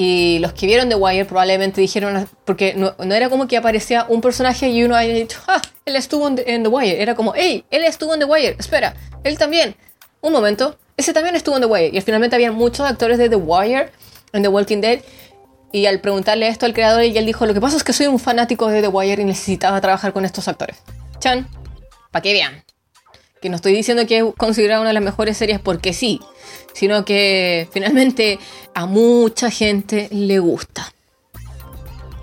Y 0.00 0.38
los 0.38 0.52
que 0.52 0.66
vieron 0.66 0.88
The 0.88 0.94
Wire 0.94 1.24
probablemente 1.24 1.80
dijeron, 1.80 2.28
porque 2.44 2.72
no, 2.74 2.94
era 3.12 3.28
como 3.28 3.48
que 3.48 3.56
aparecía 3.56 4.06
un 4.08 4.20
personaje 4.20 4.68
y 4.68 4.84
uno 4.84 4.94
haya 4.94 5.12
dicho, 5.12 5.40
ah, 5.48 5.60
él 5.84 5.96
estuvo 5.96 6.28
en 6.28 6.36
The, 6.36 6.54
en 6.54 6.62
The 6.62 6.68
Wire. 6.68 7.02
Era 7.02 7.16
como, 7.16 7.32
hey, 7.34 7.64
él 7.68 7.82
estuvo 7.82 8.14
en 8.14 8.20
The 8.20 8.26
Wire, 8.26 8.54
espera, 8.60 8.94
él 9.24 9.36
también. 9.38 9.74
Un 10.20 10.32
momento, 10.32 10.78
ese 10.96 11.12
también 11.12 11.34
estuvo 11.34 11.56
en 11.56 11.62
The 11.62 11.66
Wire. 11.66 11.98
Y 11.98 12.00
finalmente 12.00 12.36
había 12.36 12.52
muchos 12.52 12.86
actores 12.86 13.18
de 13.18 13.28
The 13.28 13.34
Wire 13.34 13.90
en 14.32 14.42
The 14.42 14.48
Walking 14.48 14.80
Dead. 14.80 15.00
Y 15.72 15.86
al 15.86 15.98
preguntarle 16.00 16.46
esto 16.46 16.64
al 16.64 16.74
creador, 16.74 17.02
y 17.02 17.18
él 17.18 17.26
dijo, 17.26 17.44
lo 17.44 17.52
que 17.52 17.60
pasa 17.60 17.76
es 17.76 17.82
que 17.82 17.92
soy 17.92 18.06
un 18.06 18.20
fanático 18.20 18.68
de 18.68 18.80
The 18.82 18.88
Wire 18.88 19.20
y 19.20 19.24
necesitaba 19.24 19.80
trabajar 19.80 20.12
con 20.12 20.24
estos 20.24 20.46
actores. 20.46 20.76
Chan, 21.18 21.48
para 22.12 22.22
que 22.22 22.34
vean. 22.34 22.62
Que 23.40 23.48
no 23.48 23.56
estoy 23.56 23.72
diciendo 23.72 24.06
que 24.06 24.18
es 24.18 24.24
considerada 24.36 24.80
una 24.80 24.90
de 24.90 24.94
las 24.94 25.02
mejores 25.02 25.36
series 25.36 25.60
porque 25.60 25.92
sí, 25.92 26.20
sino 26.72 27.04
que 27.04 27.68
finalmente 27.72 28.38
a 28.74 28.86
mucha 28.86 29.50
gente 29.50 30.08
le 30.10 30.38
gusta. 30.38 30.92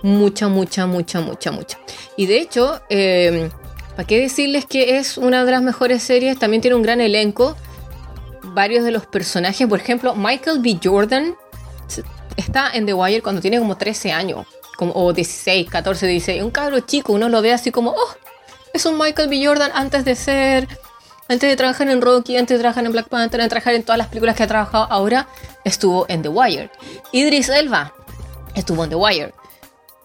Mucha, 0.04 0.48
mucha, 0.50 0.86
mucha, 0.86 1.22
mucha, 1.22 1.52
mucha. 1.52 1.80
Y 2.16 2.28
de 2.28 2.40
hecho, 2.40 2.80
eh, 2.90 3.50
¿para 3.96 4.06
qué 4.06 4.20
decirles 4.20 4.66
que 4.66 4.98
es 5.00 5.18
una 5.18 5.44
de 5.46 5.52
las 5.52 5.64
mejores 5.64 6.04
series? 6.04 6.38
También 6.38 6.62
tiene 6.62 6.76
un 6.76 6.84
gran 6.84 7.02
elenco. 7.02 7.56
Varios 8.44 8.84
de 8.84 8.92
los 8.92 9.08
personajes, 9.08 9.68
por 9.68 9.80
ejemplo, 9.80 10.14
Michael 10.16 10.60
B. 10.60 10.80
Jordan 10.84 11.36
está 12.38 12.70
en 12.74 12.86
The 12.86 12.94
Wire 12.94 13.22
cuando 13.22 13.42
tiene 13.42 13.60
como 13.60 13.78
13 13.78 14.12
años, 14.12 14.46
como, 14.78 14.94
o 14.94 15.14
16, 15.14 15.70
14, 15.70 16.08
16. 16.08 16.44
Un 16.44 16.52
cabro 16.52 16.80
chico, 16.82 17.14
uno 17.14 17.30
lo 17.30 17.42
ve 17.42 17.54
así 17.54 17.72
como, 17.72 17.92
oh, 17.92 18.16
es 18.74 18.86
un 18.86 18.98
Michael 18.98 19.30
B. 19.30 19.46
Jordan 19.46 19.72
antes 19.74 20.06
de 20.06 20.16
ser 20.16 20.68
antes 21.28 21.50
de 21.50 21.56
trabajar 21.56 21.90
en 21.90 22.02
Rocky, 22.02 22.38
antes 22.38 22.58
de 22.58 22.62
trabajar 22.62 22.86
en 22.86 22.92
Black 22.92 23.10
Panther, 23.10 23.42
antes 23.42 23.48
de 23.48 23.50
trabajar 23.50 23.74
en 23.74 23.84
todas 23.84 23.98
las 23.98 24.08
películas 24.08 24.36
que 24.36 24.44
ha 24.44 24.48
trabajado, 24.48 24.88
ahora 24.90 25.28
estuvo 25.64 26.06
en 26.08 26.22
The 26.22 26.30
Wire. 26.30 26.70
Idris 27.12 27.50
Elba 27.50 27.94
estuvo 28.54 28.84
en 28.84 28.90
The 28.92 28.96
Wire. 28.96 29.34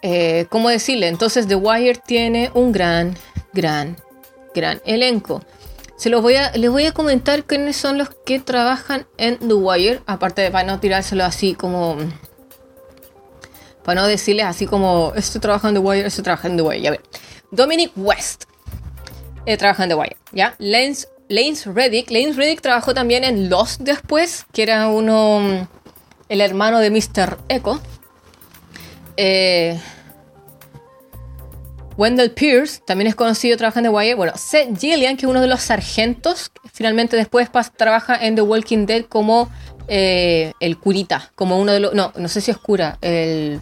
Eh, 0.02 0.46
¿Cómo 0.48 0.70
decirle? 0.70 1.08
Entonces 1.08 1.46
The 1.46 1.56
Wire 1.56 2.00
tiene 2.06 2.50
un 2.54 2.72
gran, 2.72 3.18
gran, 3.52 3.96
gran 4.54 4.80
elenco. 4.86 5.42
Se 5.96 6.08
los 6.08 6.22
voy 6.22 6.36
a, 6.36 6.52
les 6.52 6.70
voy 6.70 6.86
a 6.86 6.92
comentar 6.92 7.44
quiénes 7.44 7.76
son 7.76 7.98
los 7.98 8.08
que 8.08 8.40
trabajan 8.40 9.06
en 9.18 9.36
The 9.38 9.52
Wire, 9.52 10.00
aparte 10.06 10.40
de 10.40 10.50
para 10.50 10.64
no 10.64 10.80
tirárselo 10.80 11.24
así 11.24 11.54
como... 11.54 11.98
Para 13.84 14.02
no 14.02 14.06
decirles 14.06 14.46
así 14.46 14.66
como, 14.66 15.12
este 15.16 15.40
trabaja 15.40 15.68
en 15.68 15.74
The 15.74 15.80
Wire, 15.80 16.06
este 16.06 16.22
trabaja 16.22 16.48
en 16.48 16.56
The 16.56 16.62
Wire. 16.62 16.80
Ya 16.80 16.90
ver. 16.92 17.02
Dominic 17.50 17.92
West 17.96 18.44
eh, 19.46 19.56
trabaja 19.56 19.84
en 19.84 19.88
The 19.90 19.94
Wire, 19.94 20.16
¿ya? 20.32 20.54
Lance, 20.58 21.08
Lance 21.28 21.70
Reddick. 21.70 22.10
Lance 22.10 22.32
Reddick 22.34 22.60
trabajó 22.60 22.94
también 22.94 23.24
en 23.24 23.48
Lost 23.48 23.80
después, 23.80 24.46
que 24.52 24.62
era 24.62 24.88
uno... 24.88 25.40
mm, 25.40 25.68
El 26.28 26.40
hermano 26.40 26.78
de 26.78 26.90
Mr. 26.90 27.38
Echo. 27.48 27.80
Eh, 29.16 29.78
Wendell 31.96 32.30
Pierce, 32.30 32.80
también 32.86 33.08
es 33.08 33.14
conocido, 33.14 33.56
trabaja 33.58 33.80
en 33.80 33.84
The 33.84 33.90
Wire. 33.90 34.14
Bueno, 34.14 34.32
Seth 34.36 34.78
Gillian, 34.78 35.16
que 35.16 35.26
es 35.26 35.30
uno 35.30 35.42
de 35.42 35.48
los 35.48 35.60
sargentos, 35.60 36.50
finalmente 36.72 37.16
después 37.16 37.50
trabaja 37.76 38.16
en 38.16 38.36
The 38.36 38.42
Walking 38.42 38.86
Dead 38.86 39.04
como 39.04 39.50
eh, 39.86 40.52
el 40.60 40.78
curita, 40.78 41.30
como 41.34 41.58
uno 41.58 41.72
de 41.72 41.80
los... 41.80 41.94
No, 41.94 42.12
no 42.16 42.28
sé 42.28 42.40
si 42.40 42.50
es 42.50 42.56
cura, 42.56 42.96
el... 43.02 43.60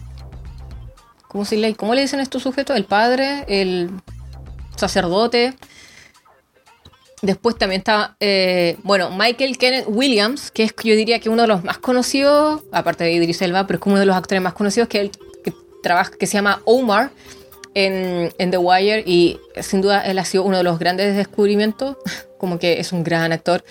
¿Cómo, 1.27 1.43
le, 1.51 1.75
¿Cómo 1.75 1.93
le 1.93 2.01
dicen 2.01 2.21
a 2.21 2.23
estos 2.23 2.41
sujetos? 2.43 2.77
El 2.77 2.85
padre, 2.85 3.43
el 3.49 3.91
sacerdote. 4.79 5.53
Después 7.21 7.57
también 7.57 7.79
está, 7.79 8.15
eh, 8.21 8.77
bueno, 8.83 9.09
Michael 9.11 9.57
Kenneth 9.57 9.85
Williams, 9.87 10.51
que 10.51 10.63
es 10.63 10.73
yo 10.83 10.95
diría 10.95 11.19
que 11.19 11.29
uno 11.29 11.41
de 11.41 11.49
los 11.49 11.65
más 11.65 11.77
conocidos, 11.77 12.61
aparte 12.71 13.03
de 13.03 13.11
Idris 13.11 13.41
Elba, 13.41 13.67
pero 13.67 13.75
es 13.77 13.81
como 13.81 13.93
uno 13.93 13.99
de 13.99 14.05
los 14.05 14.15
actores 14.15 14.41
más 14.41 14.53
conocidos 14.53 14.87
que, 14.87 15.01
él, 15.01 15.11
que 15.43 15.53
trabaja, 15.83 16.11
que 16.17 16.27
se 16.27 16.35
llama 16.35 16.61
Omar 16.63 17.11
en, 17.73 18.31
The 18.37 18.57
Wire 18.57 19.03
y 19.05 19.37
sin 19.61 19.81
duda 19.81 20.01
él 20.05 20.17
ha 20.17 20.23
sido 20.23 20.43
uno 20.43 20.57
de 20.57 20.63
los 20.63 20.79
grandes 20.79 21.15
descubrimientos, 21.17 21.97
como 22.37 22.57
que 22.57 22.79
es 22.79 22.93
un 22.93 23.03
gran 23.03 23.33
actor. 23.33 23.65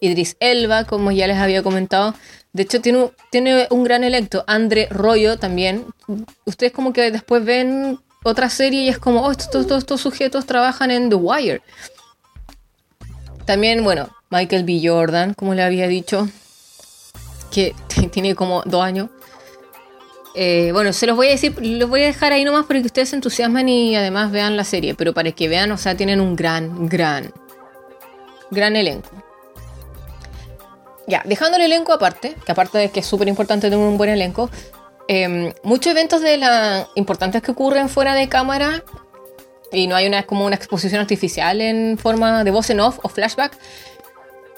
Idris 0.00 0.36
Elba, 0.38 0.84
como 0.84 1.10
ya 1.10 1.26
les 1.26 1.38
había 1.38 1.62
comentado. 1.62 2.14
De 2.52 2.62
hecho, 2.64 2.80
tiene, 2.80 2.98
un- 2.98 3.12
tiene 3.30 3.66
un 3.70 3.82
gran 3.82 4.04
electo. 4.04 4.44
André 4.46 4.86
Royo 4.90 5.38
también. 5.38 5.86
Ustedes 6.44 6.72
como 6.72 6.92
que 6.92 7.10
después 7.10 7.44
ven 7.44 7.98
otra 8.22 8.48
serie 8.50 8.82
y 8.82 8.88
es 8.88 8.98
como, 8.98 9.22
oh, 9.22 9.30
estos, 9.32 9.62
estos- 9.62 9.78
estos 9.78 10.00
sujetos 10.00 10.46
trabajan 10.46 10.90
en 10.90 11.08
The 11.10 11.16
Wire. 11.16 11.62
También, 13.44 13.82
bueno, 13.82 14.08
Michael 14.30 14.64
B. 14.64 14.80
Jordan, 14.84 15.34
como 15.34 15.54
le 15.54 15.62
había 15.62 15.88
dicho, 15.88 16.28
que 17.50 17.74
tiene 18.12 18.34
como 18.34 18.62
dos 18.64 18.82
años. 18.82 19.08
Eh, 20.34 20.70
bueno, 20.72 20.94
se 20.94 21.06
los 21.06 21.14
voy 21.16 21.26
a 21.28 21.30
decir, 21.32 21.54
los 21.60 21.90
voy 21.90 22.02
a 22.02 22.06
dejar 22.06 22.32
ahí 22.32 22.42
nomás 22.44 22.64
para 22.64 22.80
que 22.80 22.86
ustedes 22.86 23.10
se 23.10 23.16
entusiasmen 23.16 23.68
y 23.68 23.96
además 23.96 24.30
vean 24.30 24.56
la 24.56 24.64
serie, 24.64 24.94
pero 24.94 25.12
para 25.12 25.30
que 25.32 25.46
vean, 25.48 25.70
o 25.72 25.76
sea, 25.76 25.94
tienen 25.94 26.22
un 26.22 26.36
gran, 26.36 26.88
gran, 26.88 27.30
gran 28.50 28.74
elenco. 28.76 29.10
Ya, 31.06 31.20
dejando 31.26 31.58
el 31.58 31.64
elenco 31.64 31.92
aparte, 31.92 32.34
que 32.46 32.52
aparte 32.52 32.78
de 32.78 32.90
que 32.90 33.00
es 33.00 33.06
súper 33.06 33.28
importante 33.28 33.68
tener 33.68 33.84
un 33.84 33.98
buen 33.98 34.08
elenco, 34.08 34.48
eh, 35.08 35.52
muchos 35.62 35.92
eventos 35.92 36.20
de 36.20 36.36
la 36.36 36.88
importantes 36.94 37.42
que 37.42 37.50
ocurren 37.50 37.88
fuera 37.88 38.14
de 38.14 38.28
cámara 38.28 38.82
y 39.72 39.86
no 39.86 39.96
hay 39.96 40.06
una 40.06 40.22
como 40.24 40.44
una 40.44 40.56
exposición 40.56 41.00
artificial 41.00 41.60
en 41.60 41.98
forma 41.98 42.44
de 42.44 42.50
voz 42.50 42.70
en 42.70 42.80
off 42.80 42.98
o 43.02 43.08
flashback. 43.08 43.56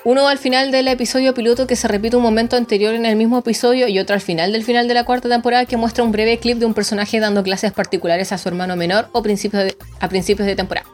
Uno 0.05 0.29
al 0.29 0.37
final 0.39 0.71
del 0.71 0.89
episodio 0.89 1.33
piloto 1.33 1.67
que 1.67 1.77
se 1.77 1.89
repite 1.89 2.17
un 2.17 2.23
momento 2.23 2.57
anterior 2.57 2.95
en 2.95 3.07
el 3.07 3.17
mismo 3.17 3.39
episodio 3.39 3.89
y 3.89 3.99
otro 3.99 4.15
al 4.15 4.21
final 4.21 4.53
del 4.53 4.63
final 4.63 4.87
de 4.87 4.93
la 4.93 5.05
cuarta 5.05 5.31
temporada 5.31 5.65
que 5.65 5.79
muestra 5.79 6.05
un 6.05 6.13
breve 6.13 6.39
clip 6.39 6.59
de 6.59 6.67
un 6.67 6.75
personaje 6.75 7.21
dando 7.21 7.43
clases 7.43 7.73
particulares 7.73 8.31
a 8.31 8.37
su 8.37 8.49
hermano 8.49 8.77
menor 8.77 9.09
o 9.13 9.23
principios 9.23 9.65
de- 9.65 9.77
a 10.01 10.09
principios 10.11 10.47
de 10.47 10.57
temporada. 10.57 10.87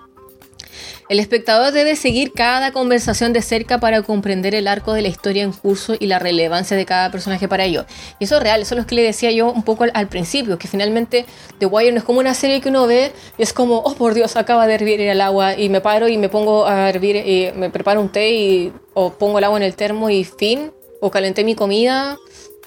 El 1.10 1.18
espectador 1.18 1.72
debe 1.72 1.96
seguir 1.96 2.32
cada 2.32 2.70
conversación 2.70 3.32
de 3.32 3.42
cerca 3.42 3.80
para 3.80 4.00
comprender 4.02 4.54
el 4.54 4.68
arco 4.68 4.92
de 4.92 5.02
la 5.02 5.08
historia 5.08 5.42
en 5.42 5.50
curso 5.50 5.96
y 5.98 6.06
la 6.06 6.20
relevancia 6.20 6.76
de 6.76 6.86
cada 6.86 7.10
personaje 7.10 7.48
para 7.48 7.64
ello. 7.64 7.84
Y 8.20 8.24
eso 8.26 8.36
es 8.36 8.42
real, 8.44 8.62
eso 8.62 8.76
es 8.76 8.80
lo 8.82 8.86
que 8.86 8.94
le 8.94 9.02
decía 9.02 9.32
yo 9.32 9.50
un 9.50 9.64
poco 9.64 9.86
al, 9.92 10.06
principio, 10.06 10.56
que 10.56 10.68
finalmente 10.68 11.26
The 11.58 11.66
Wire 11.66 11.90
no 11.90 11.98
es 11.98 12.04
como 12.04 12.20
una 12.20 12.32
serie 12.32 12.60
que 12.60 12.68
uno 12.68 12.86
ve 12.86 13.10
y 13.36 13.42
es 13.42 13.52
como, 13.52 13.78
oh 13.78 13.94
por 13.96 14.14
Dios, 14.14 14.36
acaba 14.36 14.68
de 14.68 14.74
hervir 14.74 15.00
el 15.00 15.20
agua 15.20 15.58
y 15.58 15.68
me 15.68 15.80
paro 15.80 16.06
y 16.06 16.16
me 16.16 16.28
pongo 16.28 16.64
a 16.68 16.88
hervir 16.88 17.16
y 17.16 17.50
me 17.56 17.70
preparo 17.70 18.00
un 18.00 18.12
té 18.12 18.30
y, 18.30 18.72
o 18.94 19.10
pongo 19.14 19.38
el 19.38 19.44
agua 19.44 19.56
en 19.56 19.64
el 19.64 19.74
termo 19.74 20.10
y 20.10 20.22
fin, 20.22 20.70
o 21.00 21.10
calenté 21.10 21.42
mi 21.42 21.56
comida, 21.56 22.18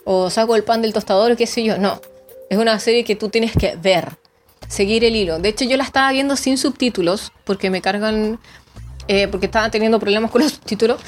o 0.03 0.29
saco 0.29 0.57
el 0.57 0.65
pan 0.65 0.81
del 0.81 0.91
tostador, 0.91 1.37
qué 1.37 1.47
sé 1.47 1.63
yo. 1.63 1.77
No, 1.77 2.01
es 2.49 2.57
una 2.57 2.77
serie 2.81 3.05
que 3.05 3.15
tú 3.15 3.29
tienes 3.29 3.53
que 3.53 3.77
ver 3.77 4.09
seguir 4.67 5.03
el 5.03 5.15
hilo. 5.15 5.39
De 5.39 5.49
hecho, 5.49 5.65
yo 5.65 5.77
la 5.77 5.83
estaba 5.83 6.11
viendo 6.11 6.35
sin 6.35 6.57
subtítulos 6.57 7.31
porque 7.43 7.69
me 7.69 7.81
cargan, 7.81 8.39
eh, 9.07 9.27
porque 9.27 9.45
estaba 9.47 9.69
teniendo 9.69 9.99
problemas 9.99 10.31
con 10.31 10.41
los 10.41 10.51
subtítulos. 10.55 11.01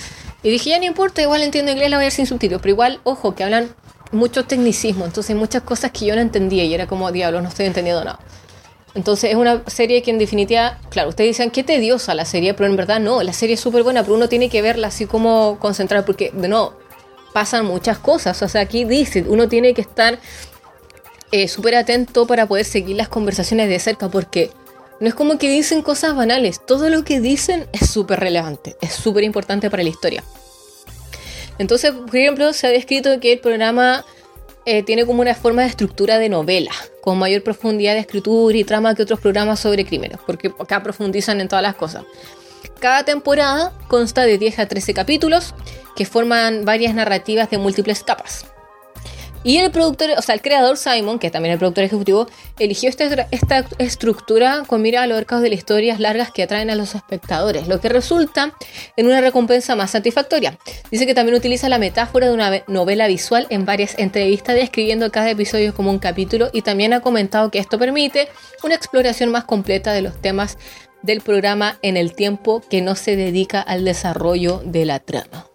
Y 0.43 0.49
dije, 0.49 0.69
ya 0.69 0.79
no 0.79 0.85
importa, 0.85 1.21
igual 1.21 1.41
entiendo 1.41 1.71
inglés, 1.71 1.89
la 1.89 1.97
voy 1.97 2.03
a 2.03 2.05
ver 2.05 2.11
sin 2.11 2.27
subtítulos. 2.27 2.61
Pero 2.61 2.73
igual, 2.73 2.99
ojo, 3.03 3.35
que 3.35 3.43
hablan 3.43 3.73
mucho 4.11 4.45
tecnicismo, 4.45 5.05
entonces 5.05 5.35
muchas 5.35 5.63
cosas 5.63 5.91
que 5.91 6.05
yo 6.05 6.15
no 6.15 6.21
entendía 6.21 6.63
y 6.63 6.73
era 6.73 6.87
como, 6.87 7.11
diablos, 7.11 7.41
no 7.41 7.49
estoy 7.49 7.65
entendiendo 7.65 8.03
nada. 8.03 8.19
Entonces 8.93 9.31
es 9.31 9.35
una 9.35 9.61
serie 9.67 10.01
que 10.01 10.11
en 10.11 10.17
definitiva, 10.19 10.79
claro, 10.89 11.09
ustedes 11.09 11.31
dicen 11.31 11.51
qué 11.51 11.63
tediosa 11.63 12.15
la 12.15 12.23
serie, 12.23 12.53
pero 12.53 12.69
en 12.69 12.77
verdad 12.77 12.99
no, 12.99 13.21
la 13.23 13.33
serie 13.33 13.55
es 13.55 13.59
súper 13.59 13.83
buena, 13.83 14.03
pero 14.03 14.15
uno 14.15 14.29
tiene 14.29 14.49
que 14.49 14.61
verla 14.61 14.87
así 14.87 15.05
como 15.05 15.59
concentrada, 15.59 16.05
porque 16.05 16.31
no, 16.33 16.73
pasan 17.33 17.65
muchas 17.65 17.97
cosas. 17.97 18.41
O 18.41 18.47
sea, 18.47 18.61
aquí 18.61 18.85
dice, 18.85 19.25
uno 19.27 19.49
tiene 19.49 19.73
que 19.73 19.81
estar 19.81 20.19
eh, 21.35 21.49
súper 21.49 21.75
atento 21.75 22.25
para 22.25 22.47
poder 22.47 22.63
seguir 22.63 22.95
las 22.95 23.09
conversaciones 23.09 23.67
de 23.67 23.77
cerca, 23.77 24.07
porque 24.07 24.51
no 25.01 25.09
es 25.09 25.13
como 25.13 25.37
que 25.37 25.49
dicen 25.49 25.81
cosas 25.81 26.15
banales, 26.15 26.65
todo 26.65 26.89
lo 26.89 27.03
que 27.03 27.19
dicen 27.19 27.67
es 27.73 27.89
súper 27.89 28.21
relevante, 28.21 28.77
es 28.79 28.93
súper 28.93 29.25
importante 29.25 29.69
para 29.69 29.83
la 29.83 29.89
historia. 29.89 30.23
Entonces, 31.57 31.91
por 31.91 32.15
ejemplo, 32.15 32.53
se 32.53 32.67
ha 32.67 32.69
descrito 32.69 33.19
que 33.19 33.33
el 33.33 33.39
programa 33.39 34.05
eh, 34.65 34.81
tiene 34.83 35.05
como 35.05 35.19
una 35.19 35.35
forma 35.35 35.63
de 35.63 35.67
estructura 35.67 36.19
de 36.19 36.29
novela, 36.29 36.71
con 37.01 37.19
mayor 37.19 37.43
profundidad 37.43 37.95
de 37.95 37.99
escritura 37.99 38.55
y 38.55 38.63
trama 38.63 38.95
que 38.95 39.03
otros 39.03 39.19
programas 39.19 39.59
sobre 39.59 39.85
crímenes, 39.85 40.19
porque 40.25 40.53
acá 40.57 40.81
profundizan 40.83 41.41
en 41.41 41.49
todas 41.49 41.63
las 41.63 41.75
cosas. 41.75 42.05
Cada 42.79 43.03
temporada 43.03 43.73
consta 43.89 44.21
de 44.23 44.37
10 44.37 44.59
a 44.59 44.67
13 44.69 44.93
capítulos 44.93 45.53
que 45.97 46.05
forman 46.05 46.63
varias 46.63 46.95
narrativas 46.95 47.49
de 47.49 47.57
múltiples 47.57 48.03
capas. 48.03 48.45
Y 49.45 49.59
el 49.59 49.69
productor, 49.69 50.09
o 50.17 50.23
sea, 50.23 50.33
el 50.33 50.41
creador 50.41 50.75
Simon, 50.75 51.19
que 51.19 51.29
también 51.29 51.51
es 51.51 51.57
el 51.57 51.59
productor 51.59 51.83
ejecutivo, 51.83 52.27
eligió 52.57 52.89
esta, 52.89 53.63
estructura 53.77 54.63
con 54.65 54.81
mira 54.81 55.03
a 55.03 55.07
los 55.07 55.19
arcos 55.19 55.43
de 55.43 55.49
las 55.49 55.59
historias 55.59 55.99
largas 55.99 56.31
que 56.31 56.41
atraen 56.41 56.71
a 56.71 56.75
los 56.75 56.95
espectadores, 56.95 57.67
lo 57.67 57.79
que 57.79 57.87
resulta 57.87 58.55
en 58.97 59.05
una 59.05 59.21
recompensa 59.21 59.75
más 59.75 59.91
satisfactoria. 59.91 60.57
Dice 60.89 61.05
que 61.05 61.13
también 61.13 61.37
utiliza 61.37 61.69
la 61.69 61.77
metáfora 61.77 62.25
de 62.25 62.33
una 62.33 62.63
novela 62.67 63.05
visual 63.05 63.45
en 63.51 63.65
varias 63.65 63.99
entrevistas, 63.99 64.55
describiendo 64.55 65.11
cada 65.11 65.29
episodio 65.29 65.75
como 65.75 65.91
un 65.91 65.99
capítulo 65.99 66.49
y 66.51 66.63
también 66.63 66.93
ha 66.93 67.01
comentado 67.01 67.51
que 67.51 67.59
esto 67.59 67.77
permite 67.77 68.29
una 68.63 68.73
exploración 68.73 69.29
más 69.29 69.43
completa 69.43 69.93
de 69.93 70.01
los 70.01 70.19
temas 70.19 70.57
del 71.03 71.21
programa 71.21 71.77
en 71.83 71.97
el 71.97 72.15
tiempo 72.15 72.63
que 72.67 72.81
no 72.81 72.95
se 72.95 73.15
dedica 73.15 73.61
al 73.61 73.85
desarrollo 73.85 74.63
de 74.65 74.85
la 74.85 74.99
trama 74.99 75.45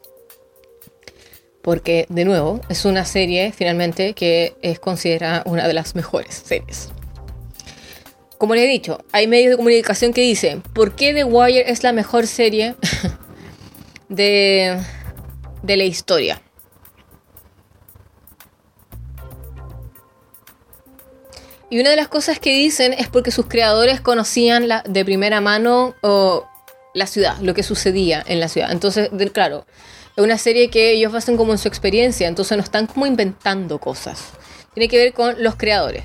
porque 1.62 2.06
de 2.08 2.24
nuevo 2.24 2.60
es 2.68 2.84
una 2.84 3.04
serie 3.04 3.52
finalmente 3.52 4.14
que 4.14 4.54
es 4.62 4.78
considerada 4.78 5.42
una 5.46 5.66
de 5.66 5.74
las 5.74 5.94
mejores 5.94 6.42
series. 6.44 6.88
Como 8.38 8.54
les 8.54 8.64
he 8.64 8.68
dicho, 8.68 9.04
hay 9.12 9.26
medios 9.26 9.50
de 9.50 9.56
comunicación 9.56 10.12
que 10.12 10.22
dicen, 10.22 10.62
¿por 10.62 10.96
qué 10.96 11.12
The 11.12 11.24
Wire 11.24 11.70
es 11.70 11.82
la 11.82 11.92
mejor 11.92 12.26
serie 12.26 12.74
de, 14.08 14.78
de 15.62 15.76
la 15.76 15.84
historia? 15.84 16.40
Y 21.70 21.78
una 21.78 21.90
de 21.90 21.96
las 21.96 22.08
cosas 22.08 22.40
que 22.40 22.52
dicen 22.52 22.92
es 22.94 23.08
porque 23.08 23.30
sus 23.30 23.46
creadores 23.46 24.00
conocían 24.00 24.66
la, 24.66 24.82
de 24.88 25.04
primera 25.04 25.40
mano 25.40 25.94
la 26.94 27.06
ciudad, 27.06 27.38
lo 27.40 27.54
que 27.54 27.62
sucedía 27.62 28.24
en 28.26 28.40
la 28.40 28.48
ciudad. 28.48 28.72
Entonces, 28.72 29.08
claro, 29.32 29.66
es 30.16 30.24
una 30.24 30.38
serie 30.38 30.68
que 30.68 30.92
ellos 30.92 31.14
hacen 31.14 31.36
como 31.36 31.52
en 31.52 31.58
su 31.58 31.68
experiencia, 31.68 32.28
entonces 32.28 32.56
no 32.56 32.62
están 32.62 32.86
como 32.86 33.06
inventando 33.06 33.78
cosas. 33.78 34.30
Tiene 34.74 34.88
que 34.88 34.98
ver 34.98 35.12
con 35.12 35.42
los 35.42 35.56
creadores. 35.56 36.04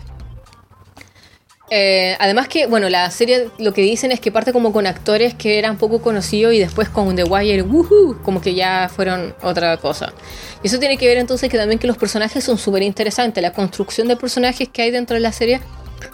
Eh, 1.71 2.15
además 2.19 2.47
que, 2.47 2.67
bueno, 2.67 2.89
la 2.89 3.09
serie 3.09 3.49
lo 3.57 3.73
que 3.73 3.81
dicen 3.81 4.11
es 4.11 4.19
que 4.19 4.31
parte 4.31 4.53
como 4.53 4.71
con 4.71 4.85
actores 4.85 5.33
que 5.33 5.57
eran 5.57 5.77
poco 5.77 5.99
conocidos 5.99 6.53
y 6.53 6.59
después 6.59 6.89
con 6.89 7.15
The 7.15 7.23
Wire, 7.23 7.63
woohoo, 7.63 8.21
como 8.21 8.39
que 8.39 8.53
ya 8.53 8.89
fueron 8.93 9.35
otra 9.41 9.77
cosa. 9.77 10.13
Y 10.61 10.67
eso 10.67 10.77
tiene 10.77 10.97
que 10.97 11.07
ver 11.07 11.17
entonces 11.17 11.49
que 11.49 11.57
también 11.57 11.79
que 11.79 11.87
los 11.87 11.97
personajes 11.97 12.43
son 12.43 12.57
súper 12.57 12.83
interesantes. 12.83 13.41
La 13.41 13.51
construcción 13.51 14.07
de 14.07 14.15
personajes 14.15 14.69
que 14.69 14.83
hay 14.83 14.91
dentro 14.91 15.15
de 15.15 15.21
la 15.21 15.31
serie 15.31 15.59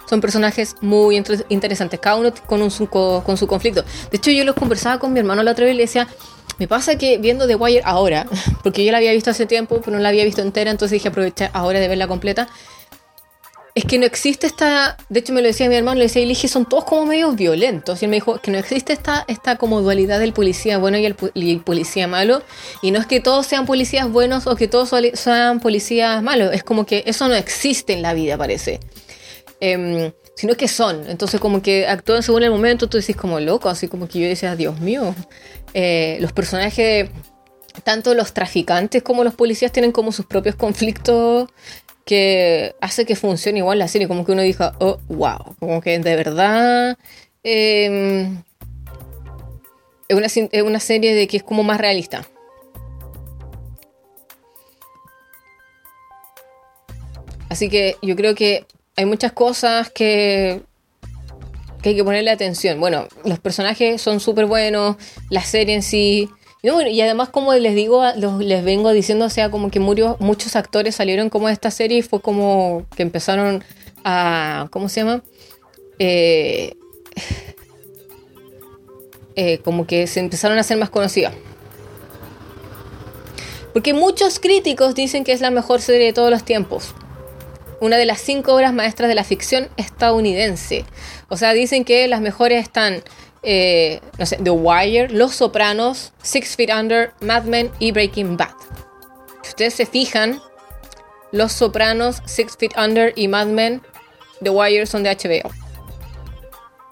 son 0.08 0.20
personajes 0.20 0.74
muy 0.80 1.22
interesantes, 1.48 2.00
cada 2.00 2.16
uno 2.16 2.32
con, 2.46 2.62
un, 2.62 2.70
con 2.70 3.36
su 3.36 3.46
conflicto. 3.46 3.84
De 4.10 4.16
hecho, 4.16 4.30
yo 4.30 4.44
los 4.44 4.54
conversaba 4.54 4.98
con 4.98 5.12
mi 5.12 5.18
hermano 5.18 5.42
la 5.42 5.52
otra 5.52 5.66
vez 5.66 5.74
y 5.74 5.76
le 5.76 5.82
decía, 5.82 6.08
me 6.58 6.68
pasa 6.68 6.96
que 6.96 7.18
viendo 7.18 7.46
The 7.46 7.56
Wire 7.56 7.82
ahora, 7.84 8.26
porque 8.62 8.84
yo 8.84 8.92
la 8.92 8.98
había 8.98 9.12
visto 9.12 9.30
hace 9.30 9.46
tiempo, 9.46 9.80
pero 9.80 9.96
no 9.96 10.02
la 10.02 10.08
había 10.08 10.24
visto 10.24 10.42
entera, 10.42 10.70
entonces 10.70 10.96
dije 10.96 11.08
aprovechar 11.08 11.50
ahora 11.52 11.80
de 11.80 11.88
verla 11.88 12.06
completa. 12.06 12.48
Es 13.74 13.86
que 13.86 13.98
no 13.98 14.04
existe 14.04 14.46
esta. 14.46 14.98
De 15.08 15.20
hecho, 15.20 15.32
me 15.32 15.40
lo 15.40 15.46
decía 15.46 15.66
mi 15.66 15.76
hermano, 15.76 15.96
le 15.96 16.04
decía, 16.04 16.20
y 16.20 16.28
dije, 16.28 16.46
son 16.46 16.66
todos 16.66 16.84
como 16.84 17.06
medio 17.06 17.32
violentos. 17.32 18.02
Y 18.02 18.04
él 18.04 18.10
me 18.10 18.16
dijo 18.16 18.38
que 18.38 18.50
no 18.50 18.58
existe 18.58 18.92
esta, 18.92 19.24
esta 19.28 19.56
como 19.56 19.80
dualidad 19.80 20.20
del 20.20 20.34
policía 20.34 20.76
bueno 20.76 20.98
y 20.98 21.06
el, 21.06 21.14
policía 21.60 22.06
malo. 22.06 22.42
Y 22.82 22.90
no 22.90 23.00
es 23.00 23.06
que 23.06 23.20
todos 23.20 23.46
sean 23.46 23.64
policías 23.64 24.10
buenos 24.10 24.46
o 24.46 24.56
que 24.56 24.68
todos 24.68 24.90
sean 25.14 25.60
policías 25.60 26.22
malos. 26.22 26.52
Es 26.52 26.62
como 26.64 26.84
que 26.84 27.02
eso 27.06 27.28
no 27.28 27.34
existe 27.34 27.94
en 27.94 28.02
la 28.02 28.12
vida, 28.12 28.36
parece. 28.36 28.78
Eh, 29.60 30.12
sino 30.42 30.56
que 30.56 30.66
son. 30.66 31.08
Entonces, 31.08 31.40
como 31.40 31.62
que 31.62 31.86
actúan 31.86 32.20
según 32.24 32.42
el 32.42 32.50
momento, 32.50 32.88
tú 32.88 32.98
decís 32.98 33.14
como 33.14 33.38
loco, 33.38 33.68
así 33.68 33.86
como 33.86 34.08
que 34.08 34.18
yo 34.18 34.26
decía, 34.26 34.56
Dios 34.56 34.80
mío, 34.80 35.14
eh, 35.72 36.18
los 36.20 36.32
personajes, 36.32 37.10
tanto 37.84 38.12
los 38.14 38.34
traficantes 38.34 39.04
como 39.04 39.22
los 39.22 39.36
policías, 39.36 39.70
tienen 39.70 39.92
como 39.92 40.10
sus 40.10 40.26
propios 40.26 40.56
conflictos 40.56 41.48
que 42.04 42.74
hace 42.80 43.06
que 43.06 43.14
funcione 43.14 43.60
igual 43.60 43.78
la 43.78 43.86
serie, 43.86 44.08
como 44.08 44.24
que 44.24 44.32
uno 44.32 44.42
dijo, 44.42 44.72
oh, 44.80 44.98
wow, 45.06 45.54
como 45.60 45.80
que 45.80 45.96
de 46.00 46.16
verdad 46.16 46.98
em, 47.44 48.42
es, 50.08 50.16
una, 50.16 50.26
es 50.26 50.62
una 50.64 50.80
serie 50.80 51.14
de 51.14 51.28
que 51.28 51.36
es 51.36 51.44
como 51.44 51.62
más 51.62 51.80
realista. 51.80 52.26
Así 57.48 57.68
que 57.68 57.96
yo 58.02 58.16
creo 58.16 58.34
que 58.34 58.66
hay 58.96 59.04
muchas 59.06 59.32
cosas 59.32 59.90
que, 59.90 60.62
que 61.82 61.90
hay 61.90 61.96
que 61.96 62.04
ponerle 62.04 62.30
atención. 62.30 62.78
Bueno, 62.80 63.08
los 63.24 63.38
personajes 63.38 64.00
son 64.00 64.20
súper 64.20 64.46
buenos, 64.46 64.96
la 65.30 65.42
serie 65.42 65.74
en 65.74 65.82
sí. 65.82 66.28
Y, 66.62 67.00
además, 67.00 67.28
como 67.30 67.52
les 67.54 67.74
digo, 67.74 68.04
les 68.38 68.64
vengo 68.64 68.92
diciendo, 68.92 69.24
o 69.24 69.30
sea, 69.30 69.50
como 69.50 69.70
que 69.70 69.80
murió, 69.80 70.16
muchos 70.20 70.54
actores 70.54 70.94
salieron 70.94 71.28
como 71.28 71.48
de 71.48 71.54
esta 71.54 71.70
serie 71.70 71.98
y 71.98 72.02
fue 72.02 72.20
como 72.20 72.86
que 72.96 73.02
empezaron 73.02 73.64
a. 74.04 74.68
¿Cómo 74.70 74.88
se 74.88 75.00
llama? 75.00 75.22
Eh, 75.98 76.74
eh, 79.34 79.58
como 79.58 79.86
que 79.86 80.06
se 80.06 80.20
empezaron 80.20 80.58
a 80.58 80.62
ser 80.62 80.76
más 80.76 80.90
conocidos. 80.90 81.32
Porque 83.72 83.94
muchos 83.94 84.38
críticos 84.38 84.94
dicen 84.94 85.24
que 85.24 85.32
es 85.32 85.40
la 85.40 85.50
mejor 85.50 85.80
serie 85.80 86.06
de 86.06 86.12
todos 86.12 86.30
los 86.30 86.44
tiempos 86.44 86.94
una 87.82 87.96
de 87.96 88.06
las 88.06 88.20
cinco 88.20 88.54
obras 88.54 88.72
maestras 88.72 89.08
de 89.08 89.16
la 89.16 89.24
ficción 89.24 89.68
estadounidense. 89.76 90.84
O 91.28 91.36
sea, 91.36 91.52
dicen 91.52 91.84
que 91.84 92.06
las 92.06 92.20
mejores 92.20 92.62
están, 92.62 93.02
eh, 93.42 93.98
no 94.18 94.24
sé, 94.24 94.36
The 94.36 94.50
Wire, 94.50 95.08
Los 95.08 95.34
Sopranos, 95.34 96.12
Six 96.22 96.54
Feet 96.54 96.70
Under, 96.72 97.12
Mad 97.20 97.42
Men 97.42 97.72
y 97.80 97.90
Breaking 97.90 98.36
Bad. 98.36 98.54
Si 99.42 99.48
ustedes 99.48 99.74
se 99.74 99.84
fijan, 99.84 100.40
Los 101.32 101.52
Sopranos, 101.52 102.22
Six 102.24 102.56
Feet 102.56 102.70
Under 102.78 103.12
y 103.16 103.26
Mad 103.26 103.48
Men, 103.48 103.82
The 104.44 104.50
Wire 104.50 104.86
son 104.86 105.02
de 105.02 105.10
HBO. 105.10 105.50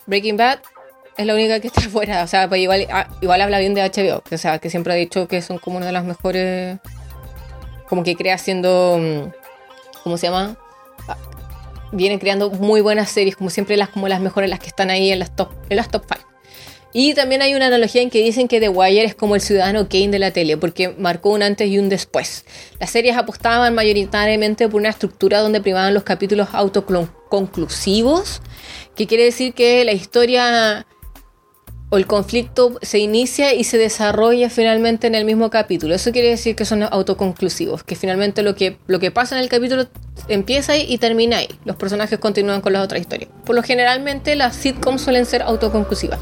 Breaking 0.07 0.37
Bad 0.37 0.59
es 1.17 1.25
la 1.25 1.35
única 1.35 1.61
que 1.61 1.69
está 1.69 1.83
fuera. 1.89 2.25
O 2.25 2.27
sea, 2.27 2.49
pues 2.49 2.63
igual, 2.63 2.89
ah, 2.91 3.07
igual 3.21 3.41
habla 3.41 3.61
bien 3.61 3.75
de 3.75 3.83
HBO. 3.83 4.25
O 4.29 4.39
sea, 4.39 4.59
que 4.59 4.71
siempre 4.71 4.93
ha 4.93 4.97
dicho 4.97 5.29
que 5.29 5.41
son 5.41 5.59
como 5.59 5.77
una 5.77 5.87
de 5.87 5.93
las 5.93 6.05
mejores. 6.05 6.81
Como 7.89 8.03
que 8.03 8.17
crea 8.17 8.39
siendo. 8.39 8.99
Mm, 8.99 9.31
¿Cómo 10.03 10.17
se 10.17 10.27
llama? 10.27 10.57
Viene 11.93 12.19
creando 12.19 12.51
muy 12.51 12.81
buenas 12.81 13.11
series, 13.11 13.37
como 13.37 13.51
siempre 13.51 13.77
las, 13.77 13.89
como 13.89 14.09
las 14.09 14.21
mejores, 14.21 14.49
las 14.51 14.59
que 14.59 14.69
están 14.69 14.91
ahí 14.91 15.11
en 15.11 15.19
las 15.19 15.35
top, 15.35 15.51
en 15.69 15.77
las 15.77 15.91
top 15.91 16.05
5. 16.09 16.31
Y 16.93 17.15
también 17.15 17.41
hay 17.41 17.55
una 17.55 17.69
analogía 17.69 18.03
en 18.03 18.11
que 18.11 18.21
dicen 18.21 18.49
que 18.49 18.59
The 18.59 18.69
Wire 18.69 19.05
es 19.05 19.15
como 19.15 19.37
el 19.37 19.41
ciudadano 19.41 19.89
Kane 19.89 20.09
de 20.09 20.19
la 20.19 20.33
tele, 20.33 20.57
porque 20.57 20.89
marcó 20.89 21.31
un 21.31 21.43
antes 21.43 21.69
y 21.69 21.79
un 21.79 21.89
después. 21.89 22.45
Las 22.81 22.91
series 22.91 23.17
apostaban 23.17 23.75
mayoritariamente 23.75 24.69
por 24.69 24.81
una 24.81 24.89
estructura 24.89 25.41
donde 25.41 25.61
privaban 25.61 25.95
los 25.95 26.03
capítulos 26.03 26.49
autoconclusivos, 26.53 28.43
que 28.97 29.07
quiere 29.07 29.25
decir 29.25 29.55
que 29.55 29.85
la 29.85 29.93
historia 29.93 30.85
o 31.91 31.97
el 31.97 32.07
conflicto 32.07 32.79
se 32.83 33.01
inicia 33.01 33.53
y 33.53 33.65
se 33.65 33.77
desarrolla 33.77 34.49
finalmente 34.49 35.09
en 35.09 35.17
el 35.17 35.25
mismo 35.25 35.51
capítulo. 35.51 35.95
Eso 35.95 36.13
quiere 36.13 36.29
decir 36.29 36.55
que 36.55 36.65
son 36.65 36.85
autoconclusivos, 36.85 37.83
que 37.83 37.97
finalmente 37.97 38.43
lo 38.43 38.55
que, 38.55 38.79
lo 38.87 39.01
que 39.01 39.11
pasa 39.11 39.37
en 39.37 39.43
el 39.43 39.49
capítulo 39.49 39.87
empieza 40.29 40.73
ahí 40.73 40.87
y 40.89 40.99
termina 40.99 41.39
ahí. 41.39 41.49
Los 41.65 41.75
personajes 41.75 42.19
continúan 42.21 42.61
con 42.61 42.73
las 42.73 42.85
otras 42.85 43.01
historias. 43.01 43.29
Por 43.45 43.57
lo 43.57 43.63
generalmente 43.65 44.37
las 44.37 44.55
sitcoms 44.55 45.03
suelen 45.03 45.27
ser 45.27 45.43
autoconclusivas. 45.43 46.21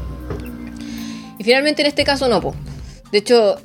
Y 1.37 1.43
finalmente 1.43 1.83
en 1.83 1.87
este 1.87 2.03
caso 2.03 2.27
no. 2.27 2.41
De 3.11 3.19
hecho, 3.19 3.57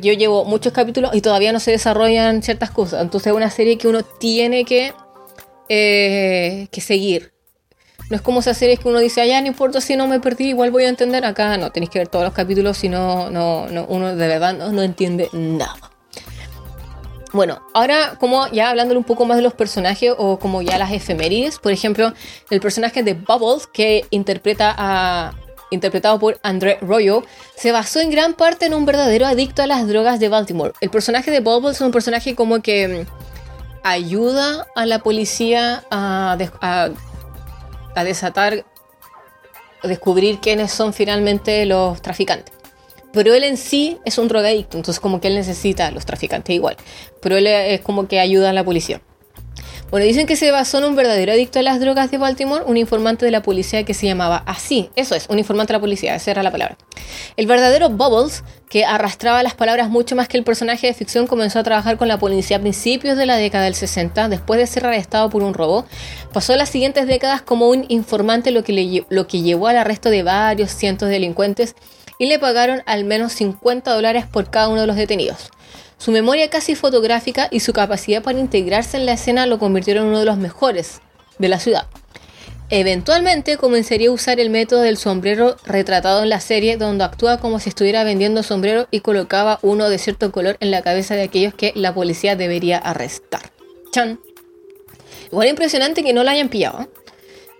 yo 0.00 0.12
llevo 0.14 0.46
muchos 0.46 0.72
capítulos 0.72 1.14
y 1.14 1.20
todavía 1.20 1.52
no 1.52 1.60
se 1.60 1.70
desarrollan 1.70 2.42
ciertas 2.42 2.70
cosas. 2.70 3.02
Entonces 3.02 3.30
es 3.30 3.36
una 3.36 3.50
serie 3.50 3.76
que 3.76 3.88
uno 3.88 4.02
tiene 4.02 4.64
que, 4.64 4.94
eh, 5.68 6.66
que 6.70 6.80
seguir 6.80 7.32
no 8.10 8.16
es 8.16 8.22
como 8.22 8.40
esa 8.40 8.54
serie 8.54 8.76
que 8.76 8.88
uno 8.88 8.98
dice, 8.98 9.20
allá 9.20 9.40
no 9.40 9.46
importa 9.46 9.80
si 9.80 9.96
no 9.96 10.08
me 10.08 10.18
perdí, 10.18 10.48
igual 10.48 10.72
voy 10.72 10.84
a 10.84 10.88
entender. 10.88 11.24
Acá 11.24 11.56
no, 11.56 11.70
tenéis 11.70 11.90
que 11.90 12.00
ver 12.00 12.08
todos 12.08 12.24
los 12.24 12.34
capítulos, 12.34 12.76
si 12.76 12.88
no, 12.88 13.30
no, 13.30 13.66
uno 13.88 14.16
de 14.16 14.28
verdad 14.28 14.52
no, 14.52 14.82
entiende 14.82 15.28
nada. 15.32 15.78
Bueno, 17.32 17.62
ahora 17.72 18.16
como 18.18 18.48
ya 18.48 18.70
hablándole 18.70 18.98
un 18.98 19.04
poco 19.04 19.24
más 19.24 19.36
de 19.36 19.44
los 19.44 19.54
personajes 19.54 20.12
o 20.18 20.40
como 20.40 20.60
ya 20.60 20.76
las 20.76 20.90
efemérides, 20.90 21.60
por 21.60 21.70
ejemplo, 21.70 22.12
el 22.50 22.60
personaje 22.60 23.04
de 23.04 23.14
Bubbles 23.14 23.68
que 23.68 24.04
interpreta 24.10 24.74
a, 24.76 25.32
interpretado 25.70 26.18
por 26.18 26.40
André 26.42 26.78
Royo, 26.80 27.22
se 27.54 27.70
basó 27.70 28.00
en 28.00 28.10
gran 28.10 28.34
parte 28.34 28.66
en 28.66 28.74
un 28.74 28.86
verdadero 28.86 29.26
adicto 29.26 29.62
a 29.62 29.68
las 29.68 29.86
drogas 29.86 30.18
de 30.18 30.28
Baltimore. 30.28 30.72
El 30.80 30.90
personaje 30.90 31.30
de 31.30 31.38
Bubbles 31.38 31.76
es 31.76 31.80
un 31.80 31.92
personaje 31.92 32.34
como 32.34 32.60
que 32.60 33.06
mm, 33.06 33.86
ayuda 33.86 34.66
a 34.74 34.84
la 34.84 34.98
policía 34.98 35.84
a 35.92 36.36
a 37.94 38.04
desatar, 38.04 38.64
descubrir 39.82 40.38
quiénes 40.40 40.72
son 40.72 40.92
finalmente 40.92 41.64
los 41.66 42.00
traficantes. 42.02 42.54
Pero 43.12 43.34
él 43.34 43.42
en 43.44 43.56
sí 43.56 43.98
es 44.04 44.18
un 44.18 44.28
drogadicto, 44.28 44.76
entonces 44.76 45.00
como 45.00 45.20
que 45.20 45.28
él 45.28 45.34
necesita 45.34 45.88
a 45.88 45.90
los 45.90 46.06
traficantes 46.06 46.54
igual. 46.54 46.76
Pero 47.20 47.36
él 47.36 47.46
es 47.46 47.80
como 47.80 48.06
que 48.06 48.20
ayuda 48.20 48.50
a 48.50 48.52
la 48.52 48.64
policía. 48.64 49.00
Bueno, 49.90 50.06
dicen 50.06 50.28
que 50.28 50.36
se 50.36 50.52
basó 50.52 50.78
en 50.78 50.84
un 50.84 50.94
verdadero 50.94 51.32
adicto 51.32 51.58
a 51.58 51.62
las 51.62 51.80
drogas 51.80 52.12
de 52.12 52.18
Baltimore, 52.18 52.62
un 52.64 52.76
informante 52.76 53.24
de 53.24 53.32
la 53.32 53.42
policía 53.42 53.82
que 53.82 53.92
se 53.92 54.06
llamaba 54.06 54.44
así. 54.46 54.88
Eso 54.94 55.16
es, 55.16 55.26
un 55.28 55.40
informante 55.40 55.72
de 55.72 55.78
la 55.78 55.80
policía, 55.80 56.14
esa 56.14 56.30
era 56.30 56.44
la 56.44 56.52
palabra. 56.52 56.78
El 57.36 57.48
verdadero 57.48 57.90
Bubbles, 57.90 58.44
que 58.68 58.84
arrastraba 58.84 59.42
las 59.42 59.54
palabras 59.54 59.90
mucho 59.90 60.14
más 60.14 60.28
que 60.28 60.36
el 60.36 60.44
personaje 60.44 60.86
de 60.86 60.94
ficción, 60.94 61.26
comenzó 61.26 61.58
a 61.58 61.64
trabajar 61.64 61.96
con 61.96 62.06
la 62.06 62.20
policía 62.20 62.58
a 62.58 62.60
principios 62.60 63.16
de 63.16 63.26
la 63.26 63.36
década 63.36 63.64
del 63.64 63.74
60, 63.74 64.28
después 64.28 64.60
de 64.60 64.68
ser 64.68 64.86
arrestado 64.86 65.28
por 65.28 65.42
un 65.42 65.54
robo. 65.54 65.84
Pasó 66.32 66.54
las 66.54 66.68
siguientes 66.68 67.08
décadas 67.08 67.42
como 67.42 67.68
un 67.68 67.84
informante, 67.88 68.52
lo 68.52 68.62
que, 68.62 69.04
lo 69.08 69.26
que 69.26 69.42
llevó 69.42 69.66
al 69.66 69.76
arresto 69.76 70.08
de 70.08 70.22
varios 70.22 70.70
cientos 70.70 71.08
de 71.08 71.14
delincuentes 71.14 71.74
y 72.16 72.26
le 72.26 72.38
pagaron 72.38 72.84
al 72.86 73.02
menos 73.02 73.32
50 73.32 73.92
dólares 73.92 74.24
por 74.30 74.50
cada 74.50 74.68
uno 74.68 74.82
de 74.82 74.86
los 74.86 74.94
detenidos. 74.94 75.50
Su 76.00 76.12
memoria 76.12 76.48
casi 76.48 76.76
fotográfica 76.76 77.48
y 77.50 77.60
su 77.60 77.74
capacidad 77.74 78.22
para 78.22 78.40
integrarse 78.40 78.96
en 78.96 79.04
la 79.04 79.12
escena 79.12 79.44
lo 79.44 79.58
convirtieron 79.58 80.04
en 80.04 80.08
uno 80.08 80.20
de 80.20 80.24
los 80.24 80.38
mejores 80.38 81.02
de 81.38 81.48
la 81.50 81.60
ciudad. 81.60 81.88
Eventualmente 82.70 83.58
comenzaría 83.58 84.08
a 84.08 84.12
usar 84.12 84.40
el 84.40 84.48
método 84.48 84.80
del 84.80 84.96
sombrero 84.96 85.56
retratado 85.66 86.22
en 86.22 86.30
la 86.30 86.40
serie, 86.40 86.78
donde 86.78 87.04
actúa 87.04 87.36
como 87.36 87.60
si 87.60 87.68
estuviera 87.68 88.02
vendiendo 88.02 88.42
sombrero 88.42 88.88
y 88.90 89.00
colocaba 89.00 89.58
uno 89.60 89.90
de 89.90 89.98
cierto 89.98 90.32
color 90.32 90.56
en 90.60 90.70
la 90.70 90.80
cabeza 90.80 91.16
de 91.16 91.24
aquellos 91.24 91.52
que 91.52 91.72
la 91.74 91.92
policía 91.92 92.34
debería 92.34 92.78
arrestar. 92.78 93.42
Chan. 93.92 94.20
Igual 95.30 95.48
impresionante 95.48 96.02
que 96.02 96.14
no 96.14 96.24
lo 96.24 96.30
hayan 96.30 96.48
pillado. 96.48 96.88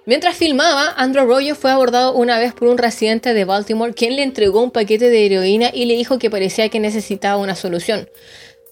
Mientras 0.07 0.37
filmaba, 0.37 0.95
Andrew 0.97 1.27
Royo 1.27 1.55
fue 1.55 1.71
abordado 1.71 2.15
una 2.15 2.39
vez 2.39 2.55
por 2.55 2.69
un 2.69 2.79
residente 2.79 3.35
de 3.35 3.45
Baltimore 3.45 3.95
quien 3.95 4.17
le 4.17 4.23
entregó 4.23 4.63
un 4.63 4.71
paquete 4.71 5.09
de 5.09 5.27
heroína 5.27 5.71
y 5.73 5.85
le 5.85 5.95
dijo 5.95 6.19
que 6.19 6.31
parecía 6.31 6.69
que 6.69 6.81
necesitaba 6.81 7.37
una 7.37 7.55
solución. 7.55 8.09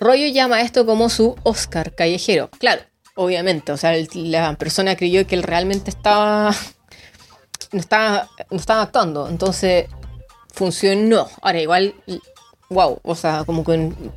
Royo 0.00 0.26
llama 0.28 0.62
esto 0.62 0.86
como 0.86 1.08
su 1.10 1.36
Oscar 1.42 1.94
callejero. 1.94 2.48
Claro, 2.58 2.82
obviamente, 3.14 3.72
o 3.72 3.76
sea, 3.76 3.92
la 4.14 4.54
persona 4.54 4.96
creyó 4.96 5.26
que 5.26 5.34
él 5.34 5.42
realmente 5.42 5.90
estaba 5.90 6.54
no 7.72 7.80
estaba, 7.80 8.28
no 8.50 8.56
estaba 8.56 8.82
actuando, 8.82 9.28
entonces 9.28 9.86
funcionó. 10.52 11.28
Ahora, 11.42 11.60
igual, 11.60 11.94
wow, 12.70 12.98
o 13.02 13.14
sea, 13.14 13.44
como 13.44 13.64
con 13.64 14.12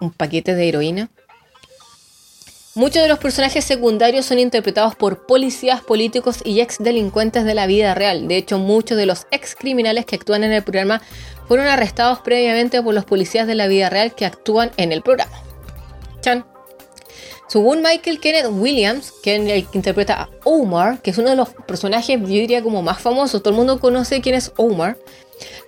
un 0.00 0.10
paquete 0.12 0.54
de 0.54 0.68
heroína. 0.68 1.10
Muchos 2.78 3.02
de 3.02 3.08
los 3.08 3.18
personajes 3.18 3.64
secundarios 3.64 4.24
son 4.24 4.38
interpretados 4.38 4.94
por 4.94 5.26
policías, 5.26 5.82
políticos 5.82 6.38
y 6.44 6.60
ex 6.60 6.78
delincuentes 6.78 7.44
de 7.44 7.52
la 7.52 7.66
vida 7.66 7.92
real. 7.96 8.28
De 8.28 8.36
hecho, 8.36 8.60
muchos 8.60 8.96
de 8.96 9.04
los 9.04 9.26
ex 9.32 9.56
criminales 9.56 10.06
que 10.06 10.14
actúan 10.14 10.44
en 10.44 10.52
el 10.52 10.62
programa 10.62 11.02
fueron 11.48 11.66
arrestados 11.66 12.20
previamente 12.20 12.80
por 12.80 12.94
los 12.94 13.04
policías 13.04 13.48
de 13.48 13.56
la 13.56 13.66
vida 13.66 13.90
real 13.90 14.14
que 14.14 14.26
actúan 14.26 14.70
en 14.76 14.92
el 14.92 15.02
programa. 15.02 15.42
Chan. 16.20 16.46
Según 17.48 17.82
Michael 17.82 18.20
Kenneth 18.20 18.46
Williams, 18.48 19.12
que 19.24 19.66
interpreta 19.72 20.22
a 20.22 20.28
Omar, 20.44 21.02
que 21.02 21.10
es 21.10 21.18
uno 21.18 21.30
de 21.30 21.36
los 21.36 21.48
personajes, 21.66 22.20
yo 22.20 22.26
diría, 22.28 22.62
como 22.62 22.80
más 22.80 23.00
famosos, 23.00 23.42
todo 23.42 23.50
el 23.50 23.56
mundo 23.56 23.80
conoce 23.80 24.20
quién 24.20 24.36
es 24.36 24.52
Omar, 24.56 24.96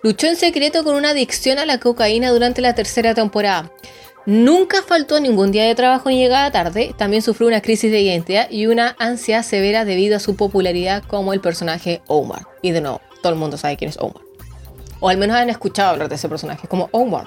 luchó 0.05 0.29
en 0.29 0.37
secreto 0.37 0.85
con 0.85 0.95
una 0.95 1.11
adicción 1.11 1.59
a 1.59 1.67
la 1.67 1.81
cocaína 1.81 2.31
durante 2.31 2.63
la 2.63 2.77
tercera 2.77 3.15
temporada. 3.15 3.73
Nunca 4.27 4.83
faltó 4.83 5.19
ningún 5.19 5.51
día 5.51 5.65
de 5.65 5.75
trabajo 5.75 6.11
ni 6.11 6.19
llegada 6.19 6.51
tarde, 6.51 6.95
también 6.97 7.23
sufrió 7.23 7.49
una 7.49 7.63
crisis 7.63 7.91
de 7.91 8.01
identidad 8.01 8.51
y 8.51 8.67
una 8.67 8.95
ansia 8.99 9.43
severa 9.43 9.85
debido 9.85 10.17
a 10.17 10.21
su 10.21 10.37
popularidad 10.37 11.03
como 11.07 11.33
el 11.33 11.41
personaje 11.41 12.03
Omar. 12.07 12.47
Y 12.61 12.73
de 12.73 12.83
nuevo, 12.83 13.01
todo 13.23 13.33
el 13.33 13.39
mundo 13.39 13.57
sabe 13.57 13.77
quién 13.77 13.89
es 13.89 13.99
Omar. 13.99 14.23
O 15.01 15.09
al 15.09 15.17
menos 15.17 15.37
han 15.37 15.49
escuchado 15.49 15.91
hablar 15.91 16.09
de 16.11 16.17
ese 16.17 16.29
personaje 16.29 16.69
como 16.69 16.91
Omar. 16.93 17.27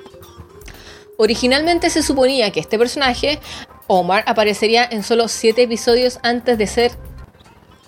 Originalmente 1.17 1.89
se 1.89 2.03
suponía 2.03 2.51
que 2.51 2.59
este 2.59 2.77
personaje, 2.77 3.39
Omar, 3.87 4.23
aparecería 4.27 4.87
en 4.89 5.03
solo 5.03 5.27
7 5.27 5.63
episodios 5.63 6.19
antes 6.21 6.57
de 6.57 6.67
ser 6.67 6.91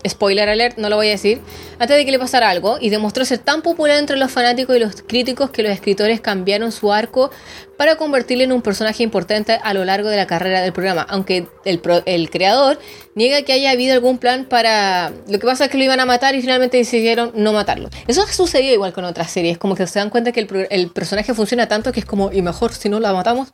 spoiler 0.07 0.49
alert, 0.49 0.77
no 0.77 0.89
lo 0.89 0.95
voy 0.95 1.07
a 1.07 1.11
decir, 1.11 1.41
antes 1.79 1.97
de 1.97 2.05
que 2.05 2.11
le 2.11 2.19
pasara 2.19 2.49
algo, 2.49 2.77
y 2.79 2.89
demostró 2.89 3.25
ser 3.25 3.39
tan 3.39 3.61
popular 3.61 3.97
entre 3.97 4.17
los 4.17 4.31
fanáticos 4.31 4.75
y 4.75 4.79
los 4.79 5.01
críticos 5.01 5.49
que 5.49 5.63
los 5.63 5.71
escritores 5.71 6.21
cambiaron 6.21 6.71
su 6.71 6.91
arco 6.91 7.31
para 7.77 7.97
convertirle 7.97 8.45
en 8.45 8.51
un 8.51 8.61
personaje 8.61 9.03
importante 9.03 9.59
a 9.61 9.73
lo 9.73 9.83
largo 9.85 10.09
de 10.09 10.17
la 10.17 10.27
carrera 10.27 10.61
del 10.61 10.73
programa, 10.73 11.05
aunque 11.09 11.47
el, 11.65 11.81
creador 12.29 12.79
niega 13.15 13.41
que 13.41 13.53
haya 13.53 13.71
habido 13.71 13.93
algún 13.93 14.17
plan 14.17 14.45
para... 14.45 15.11
Lo 15.27 15.39
que 15.39 15.45
pasa 15.45 15.65
es 15.65 15.71
que 15.71 15.77
lo 15.77 15.83
iban 15.83 15.99
a 15.99 16.05
matar 16.05 16.35
y 16.35 16.41
finalmente 16.41 16.77
decidieron 16.77 17.31
no 17.35 17.53
matarlo. 17.53 17.89
Eso 18.07 18.25
sucedió 18.27 18.73
igual 18.73 18.93
con 18.93 19.03
otras 19.05 19.31
series, 19.31 19.57
como 19.57 19.75
que 19.75 19.87
se 19.87 19.99
dan 19.99 20.09
cuenta 20.09 20.31
que 20.31 20.47
el, 20.69 20.89
personaje 20.91 21.33
funciona 21.33 21.67
tanto 21.67 21.91
que 21.91 21.99
es 21.99 22.05
como, 22.05 22.31
y 22.31 22.41
mejor 22.41 22.73
si 22.73 22.89
no 22.89 22.99
lo 22.99 23.13
matamos. 23.13 23.53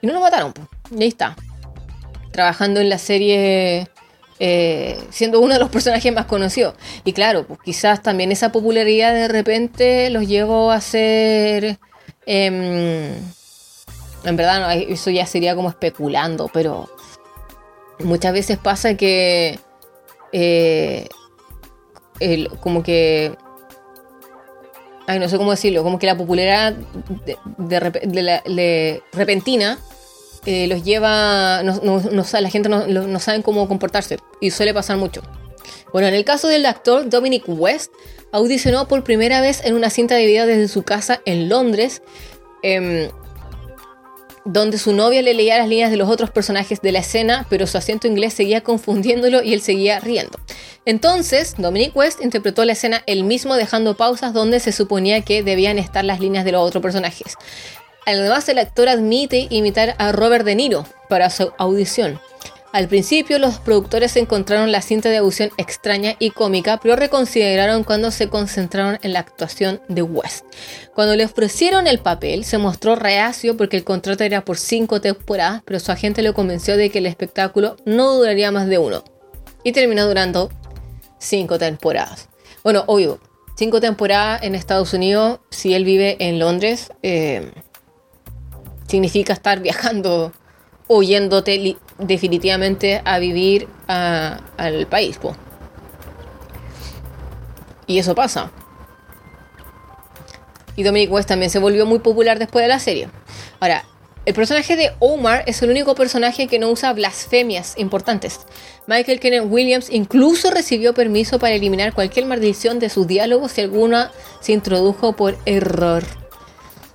Y 0.00 0.06
no 0.06 0.12
lo 0.12 0.20
mataron, 0.20 0.54
y 0.96 1.02
ahí 1.02 1.08
está. 1.08 1.36
Trabajando 2.30 2.80
en 2.80 2.88
la 2.88 2.98
serie 2.98 3.88
eh, 4.40 4.98
siendo 5.10 5.40
uno 5.40 5.54
de 5.54 5.60
los 5.60 5.68
personajes 5.70 6.12
más 6.12 6.26
conocidos. 6.26 6.74
Y 7.04 7.12
claro, 7.12 7.46
pues 7.46 7.58
quizás 7.64 8.02
también 8.02 8.30
esa 8.30 8.52
popularidad 8.52 9.12
de 9.12 9.28
repente 9.28 10.10
los 10.10 10.26
llevó 10.26 10.70
a 10.70 10.80
ser... 10.80 11.78
Em, 12.26 13.14
en 14.24 14.36
verdad, 14.36 14.76
eso 14.76 15.10
ya 15.10 15.26
sería 15.26 15.54
como 15.54 15.70
especulando, 15.70 16.50
pero 16.52 16.88
muchas 18.00 18.32
veces 18.32 18.58
pasa 18.58 18.94
que... 18.94 19.58
Eh, 20.32 21.08
como 22.60 22.82
que... 22.82 23.36
Ay, 25.06 25.18
no 25.18 25.28
sé 25.28 25.38
cómo 25.38 25.52
decirlo, 25.52 25.82
como 25.82 25.98
que 25.98 26.06
la 26.06 26.18
popularidad 26.18 26.74
de 27.56 29.02
repentina 29.12 29.78
eh, 30.50 30.66
los 30.66 30.82
lleva, 30.82 31.62
no, 31.62 32.00
la 32.40 32.48
gente 32.48 32.70
no, 32.70 33.20
sabe 33.20 33.42
cómo 33.42 33.68
comportarse 33.68 34.16
y 34.40 34.50
suele 34.50 34.72
pasar 34.72 34.96
mucho. 34.96 35.20
Bueno, 35.92 36.08
en 36.08 36.14
el 36.14 36.24
caso 36.24 36.48
del 36.48 36.64
actor 36.64 37.10
Dominic 37.10 37.44
West, 37.46 37.92
audicionó 38.32 38.88
por 38.88 39.04
primera 39.04 39.42
vez 39.42 39.62
en 39.62 39.74
una 39.74 39.90
cinta 39.90 40.14
de 40.14 40.24
video 40.24 40.46
desde 40.46 40.68
su 40.68 40.84
casa 40.84 41.20
en 41.26 41.50
Londres, 41.50 42.00
em, 42.62 43.10
donde 44.46 44.78
su 44.78 44.94
novia 44.94 45.20
le 45.20 45.34
leía 45.34 45.58
las 45.58 45.68
líneas 45.68 45.90
de 45.90 45.98
los 45.98 46.08
otros 46.08 46.30
personajes 46.30 46.80
de 46.80 46.92
la 46.92 47.00
escena, 47.00 47.46
pero 47.50 47.66
su 47.66 47.76
acento 47.76 48.06
inglés 48.06 48.32
seguía 48.32 48.62
confundiéndolo 48.62 49.42
y 49.42 49.52
él 49.52 49.60
seguía 49.60 50.00
riendo. 50.00 50.38
Entonces, 50.86 51.56
Dominic 51.58 51.94
West 51.94 52.22
interpretó 52.22 52.64
la 52.64 52.72
escena 52.72 53.02
él 53.04 53.24
mismo 53.24 53.54
dejando 53.54 53.98
pausas 53.98 54.32
donde 54.32 54.60
se 54.60 54.72
suponía 54.72 55.20
que 55.20 55.42
debían 55.42 55.78
estar 55.78 56.06
las 56.06 56.20
líneas 56.20 56.46
de 56.46 56.52
los 56.52 56.66
otros 56.66 56.82
personajes. 56.82 57.36
Además, 58.06 58.48
el 58.48 58.58
actor 58.58 58.88
admite 58.88 59.46
imitar 59.50 59.94
a 59.98 60.12
Robert 60.12 60.44
De 60.44 60.54
Niro 60.54 60.86
para 61.08 61.30
su 61.30 61.52
audición. 61.58 62.20
Al 62.70 62.86
principio, 62.86 63.38
los 63.38 63.58
productores 63.58 64.14
encontraron 64.16 64.72
la 64.72 64.82
cinta 64.82 65.08
de 65.08 65.16
audición 65.16 65.50
extraña 65.56 66.16
y 66.18 66.30
cómica, 66.30 66.78
pero 66.82 66.96
reconsideraron 66.96 67.82
cuando 67.82 68.10
se 68.10 68.28
concentraron 68.28 68.98
en 69.02 69.14
la 69.14 69.20
actuación 69.20 69.80
de 69.88 70.02
West. 70.02 70.44
Cuando 70.94 71.16
le 71.16 71.24
ofrecieron 71.24 71.86
el 71.86 71.98
papel, 71.98 72.44
se 72.44 72.58
mostró 72.58 72.94
reacio 72.94 73.56
porque 73.56 73.78
el 73.78 73.84
contrato 73.84 74.22
era 74.22 74.44
por 74.44 74.58
cinco 74.58 75.00
temporadas, 75.00 75.62
pero 75.64 75.80
su 75.80 75.92
agente 75.92 76.22
lo 76.22 76.34
convenció 76.34 76.76
de 76.76 76.90
que 76.90 76.98
el 76.98 77.06
espectáculo 77.06 77.76
no 77.86 78.12
duraría 78.14 78.52
más 78.52 78.66
de 78.66 78.76
uno. 78.76 79.02
Y 79.64 79.72
terminó 79.72 80.06
durando 80.06 80.50
cinco 81.18 81.58
temporadas. 81.58 82.28
Bueno, 82.62 82.84
obvio, 82.86 83.18
cinco 83.56 83.80
temporadas 83.80 84.42
en 84.42 84.54
Estados 84.54 84.92
Unidos, 84.92 85.40
si 85.50 85.72
él 85.72 85.84
vive 85.84 86.16
en 86.20 86.38
Londres, 86.38 86.92
eh, 87.02 87.50
significa 88.88 89.32
estar 89.32 89.60
viajando 89.60 90.32
o 90.88 91.02
yéndote 91.02 91.76
definitivamente 91.98 93.00
a 93.04 93.18
vivir 93.18 93.68
al 93.86 94.86
país. 94.88 95.18
Y 97.86 97.98
eso 97.98 98.14
pasa. 98.14 98.50
Y 100.74 100.82
Dominic 100.82 101.12
West 101.12 101.28
también 101.28 101.50
se 101.50 101.58
volvió 101.58 101.86
muy 101.86 101.98
popular 101.98 102.38
después 102.38 102.62
de 102.62 102.68
la 102.68 102.78
serie. 102.78 103.08
Ahora, 103.60 103.84
el 104.26 104.34
personaje 104.34 104.76
de 104.76 104.92
Omar 104.98 105.42
es 105.46 105.62
el 105.62 105.70
único 105.70 105.94
personaje 105.94 106.48
que 106.48 106.58
no 106.58 106.70
usa 106.70 106.92
blasfemias 106.92 107.74
importantes. 107.78 108.40
Michael 108.86 109.20
Kenneth 109.20 109.46
Williams 109.48 109.88
incluso 109.90 110.50
recibió 110.50 110.94
permiso 110.94 111.38
para 111.38 111.54
eliminar 111.54 111.94
cualquier 111.94 112.26
maldición 112.26 112.78
de 112.78 112.90
sus 112.90 113.06
diálogos 113.06 113.52
si 113.52 113.62
alguna 113.62 114.12
se 114.40 114.52
introdujo 114.52 115.14
por 115.14 115.38
error. 115.46 116.04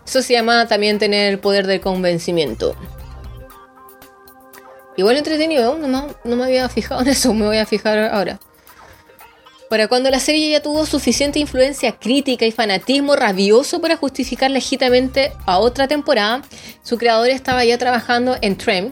Eso 0.06 0.22
se 0.22 0.34
llama 0.34 0.68
también 0.68 1.00
tener 1.00 1.32
el 1.32 1.40
poder 1.40 1.68
del 1.68 1.82
convencimiento. 1.82 2.76
Igual 4.96 5.18
entretenido, 5.18 5.78
no, 5.78 6.08
no 6.24 6.36
me 6.36 6.44
había 6.44 6.70
fijado 6.70 7.02
en 7.02 7.08
eso, 7.08 7.34
me 7.34 7.46
voy 7.46 7.58
a 7.58 7.66
fijar 7.66 7.98
ahora. 8.00 8.40
Para 9.74 9.88
cuando 9.88 10.12
la 10.12 10.20
serie 10.20 10.52
ya 10.52 10.62
tuvo 10.62 10.86
suficiente 10.86 11.40
influencia 11.40 11.94
crítica 11.94 12.46
y 12.46 12.52
fanatismo 12.52 13.16
rabioso 13.16 13.82
para 13.82 13.98
justificar 13.98 14.52
legítimamente 14.52 15.32
a 15.48 15.58
otra 15.58 15.88
temporada, 15.88 16.44
su 16.84 17.00
creador 17.00 17.30
estaba 17.30 17.66
ya 17.66 17.76
trabajando 17.80 18.38
en 18.42 18.56
Trem. 18.56 18.92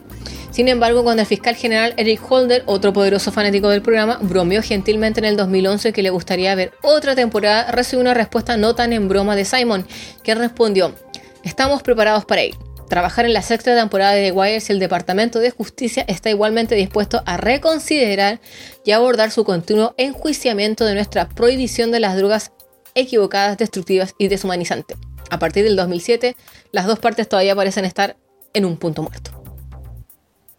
Sin 0.49 0.67
embargo, 0.69 1.03
cuando 1.03 1.21
el 1.21 1.27
fiscal 1.27 1.55
general 1.55 1.93
Eric 1.97 2.19
Holder, 2.27 2.63
otro 2.65 2.93
poderoso 2.93 3.31
fanático 3.31 3.69
del 3.69 3.83
programa, 3.83 4.17
bromeó 4.23 4.63
gentilmente 4.63 5.19
en 5.19 5.25
el 5.25 5.37
2011 5.37 5.93
que 5.93 6.01
le 6.01 6.09
gustaría 6.09 6.55
ver 6.55 6.73
otra 6.81 7.13
temporada, 7.13 7.71
recibió 7.71 8.01
una 8.01 8.15
respuesta 8.15 8.57
no 8.57 8.73
tan 8.73 8.91
en 8.91 9.07
broma 9.07 9.35
de 9.35 9.45
Simon, 9.45 9.85
que 10.23 10.33
respondió, 10.33 10.95
estamos 11.43 11.83
preparados 11.83 12.25
para 12.25 12.43
ir. 12.43 12.70
Trabajar 12.91 13.23
en 13.23 13.31
la 13.31 13.41
sexta 13.41 13.73
temporada 13.73 14.11
de 14.11 14.25
The 14.25 14.31
Wire 14.33 14.59
si 14.59 14.73
el 14.73 14.79
Departamento 14.79 15.39
de 15.39 15.49
Justicia 15.49 16.03
está 16.09 16.29
igualmente 16.29 16.75
dispuesto 16.75 17.23
a 17.25 17.37
reconsiderar 17.37 18.41
y 18.83 18.91
abordar 18.91 19.31
su 19.31 19.45
continuo 19.45 19.95
enjuiciamiento 19.95 20.83
de 20.83 20.95
nuestra 20.95 21.29
prohibición 21.29 21.91
de 21.91 22.01
las 22.01 22.17
drogas 22.17 22.51
equivocadas, 22.93 23.57
destructivas 23.57 24.13
y 24.17 24.27
deshumanizantes. 24.27 24.97
A 25.29 25.39
partir 25.39 25.63
del 25.63 25.77
2007, 25.77 26.35
las 26.73 26.85
dos 26.85 26.99
partes 26.99 27.29
todavía 27.29 27.55
parecen 27.55 27.85
estar 27.85 28.17
en 28.53 28.65
un 28.65 28.75
punto 28.75 29.03
muerto. 29.03 29.31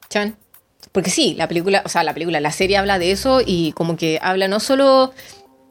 Chan. 0.09 0.38
Porque 0.90 1.11
sí, 1.11 1.35
la 1.35 1.49
película, 1.49 1.83
o 1.85 1.90
sea, 1.90 2.03
la 2.03 2.14
película, 2.14 2.40
la 2.40 2.51
serie 2.51 2.79
habla 2.79 2.99
de 2.99 3.11
eso 3.11 3.42
y 3.45 3.73
como 3.73 3.99
que 3.99 4.18
habla 4.23 4.49
no 4.49 4.59
solo 4.59 5.12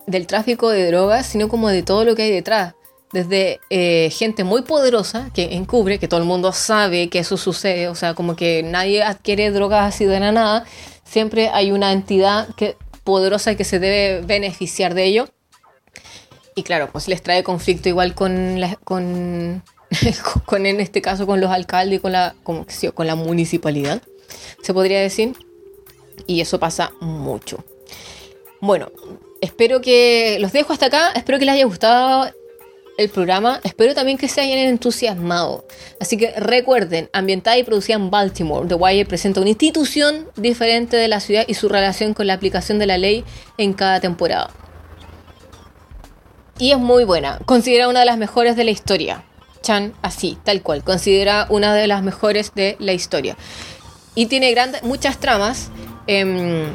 del 0.05 0.27
tráfico 0.27 0.69
de 0.69 0.85
drogas, 0.85 1.25
sino 1.25 1.49
como 1.49 1.69
de 1.69 1.81
todo 1.81 2.05
lo 2.05 2.15
que 2.15 2.21
hay 2.21 2.31
detrás. 2.31 2.75
Desde 3.11 3.59
eh, 3.69 4.09
gente 4.11 4.43
muy 4.43 4.61
poderosa 4.61 5.29
que 5.33 5.55
encubre, 5.55 5.99
que 5.99 6.07
todo 6.07 6.19
el 6.19 6.25
mundo 6.25 6.53
sabe 6.53 7.09
que 7.09 7.19
eso 7.19 7.35
sucede, 7.35 7.89
o 7.89 7.95
sea, 7.95 8.13
como 8.13 8.35
que 8.35 8.63
nadie 8.63 9.03
adquiere 9.03 9.51
drogas 9.51 9.93
así 9.93 10.05
de 10.05 10.19
la 10.19 10.31
nada, 10.31 10.65
siempre 11.03 11.49
hay 11.49 11.71
una 11.71 11.91
entidad 11.91 12.47
que, 12.55 12.77
poderosa 13.03 13.55
que 13.55 13.65
se 13.65 13.79
debe 13.79 14.25
beneficiar 14.25 14.93
de 14.93 15.05
ello. 15.05 15.27
Y 16.55 16.63
claro, 16.63 16.89
pues 16.91 17.07
les 17.07 17.21
trae 17.21 17.43
conflicto 17.43 17.89
igual 17.89 18.15
con, 18.15 18.59
con, 18.83 19.63
con 20.45 20.65
en 20.65 20.79
este 20.79 21.01
caso 21.01 21.25
con 21.25 21.41
los 21.41 21.51
alcaldes 21.51 21.99
y 21.99 22.01
con 22.01 22.11
la, 22.13 22.35
con 22.43 23.07
la 23.07 23.15
municipalidad 23.15 24.01
se 24.61 24.73
podría 24.73 25.01
decir. 25.01 25.35
Y 26.27 26.41
eso 26.41 26.59
pasa 26.59 26.91
mucho. 26.99 27.63
Bueno, 28.59 28.91
espero 29.41 29.81
que 29.81 30.37
los 30.39 30.51
dejo 30.51 30.73
hasta 30.73 30.87
acá. 30.87 31.11
Espero 31.13 31.39
que 31.39 31.45
les 31.45 31.55
haya 31.55 31.65
gustado 31.65 32.31
el 33.01 33.09
programa. 33.09 33.59
Espero 33.63 33.93
también 33.93 34.17
que 34.17 34.27
se 34.27 34.41
hayan 34.41 34.59
entusiasmado. 34.59 35.65
Así 35.99 36.17
que 36.17 36.31
recuerden, 36.37 37.09
ambientada 37.13 37.57
y 37.57 37.63
producida 37.63 37.95
en 37.95 38.09
Baltimore, 38.09 38.67
The 38.67 38.75
Wire 38.75 39.05
presenta 39.05 39.41
una 39.41 39.49
institución 39.49 40.27
diferente 40.35 40.97
de 40.97 41.07
la 41.07 41.19
ciudad 41.19 41.45
y 41.47 41.55
su 41.55 41.69
relación 41.69 42.13
con 42.13 42.27
la 42.27 42.33
aplicación 42.33 42.79
de 42.79 42.87
la 42.87 42.97
ley 42.97 43.23
en 43.57 43.73
cada 43.73 43.99
temporada. 43.99 44.49
Y 46.57 46.71
es 46.71 46.77
muy 46.77 47.03
buena, 47.03 47.39
considera 47.45 47.87
una 47.87 48.01
de 48.01 48.05
las 48.05 48.17
mejores 48.17 48.55
de 48.55 48.63
la 48.63 48.71
historia. 48.71 49.23
Chan, 49.61 49.93
así, 50.01 50.37
tal 50.43 50.61
cual, 50.61 50.83
considera 50.83 51.47
una 51.49 51.73
de 51.73 51.87
las 51.87 52.03
mejores 52.03 52.53
de 52.53 52.75
la 52.79 52.93
historia. 52.93 53.35
Y 54.15 54.27
tiene 54.27 54.51
grandes, 54.51 54.83
muchas 54.83 55.19
tramas, 55.19 55.71
em, 56.07 56.65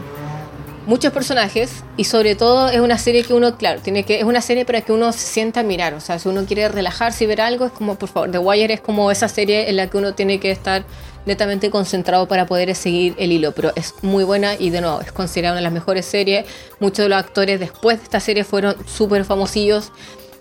muchos 0.87 1.13
personajes 1.13 1.83
y 1.97 2.05
sobre 2.05 2.37
todo 2.37 2.69
es 2.69 2.81
una 2.81 2.97
serie 2.97 3.25
que 3.25 3.35
uno, 3.35 3.57
claro, 3.57 3.81
tiene 3.81 4.05
que 4.05 4.19
es 4.19 4.25
una 4.25 4.41
serie 4.41 4.65
para 4.65 4.81
que 4.81 4.93
uno 4.93 5.13
se 5.13 5.27
sienta 5.27 5.61
a 5.61 5.63
mirar. 5.63 5.95
O 5.95 6.01
sea, 6.01 6.19
si 6.19 6.29
uno 6.29 6.45
quiere 6.47 6.69
relajarse 6.69 7.25
y 7.25 7.27
ver 7.27 7.41
algo, 7.41 7.67
es 7.67 7.73
como, 7.73 7.97
por 7.97 8.09
favor, 8.09 8.31
The 8.31 8.39
Wire 8.39 8.73
es 8.73 8.81
como 8.81 9.11
esa 9.11 9.29
serie 9.29 9.69
en 9.69 9.77
la 9.77 9.89
que 9.89 9.99
uno 9.99 10.15
tiene 10.15 10.41
que 10.41 10.51
estar 10.51 10.85
netamente 11.27 11.71
concentrado 11.71 12.29
para 12.29 12.47
poder 12.47 12.75
seguir 12.75 13.15
el 13.19 13.33
hilo. 13.33 13.53
Pero 13.53 13.73
es 13.75 13.95
muy 14.03 14.25
buena 14.25 14.55
y 14.55 14.71
de 14.71 14.81
nuevo, 14.81 15.01
es 15.01 15.13
considerada 15.13 15.55
una 15.55 15.61
de 15.61 15.65
las 15.65 15.73
mejores 15.73 16.07
series. 16.07 16.47
Muchos 16.79 17.05
de 17.05 17.09
los 17.09 17.19
actores 17.19 17.59
después 17.59 17.99
de 17.99 18.05
esta 18.05 18.21
serie 18.21 18.45
fueron 18.45 18.77
súper 18.87 19.25
famosillos. 19.25 19.93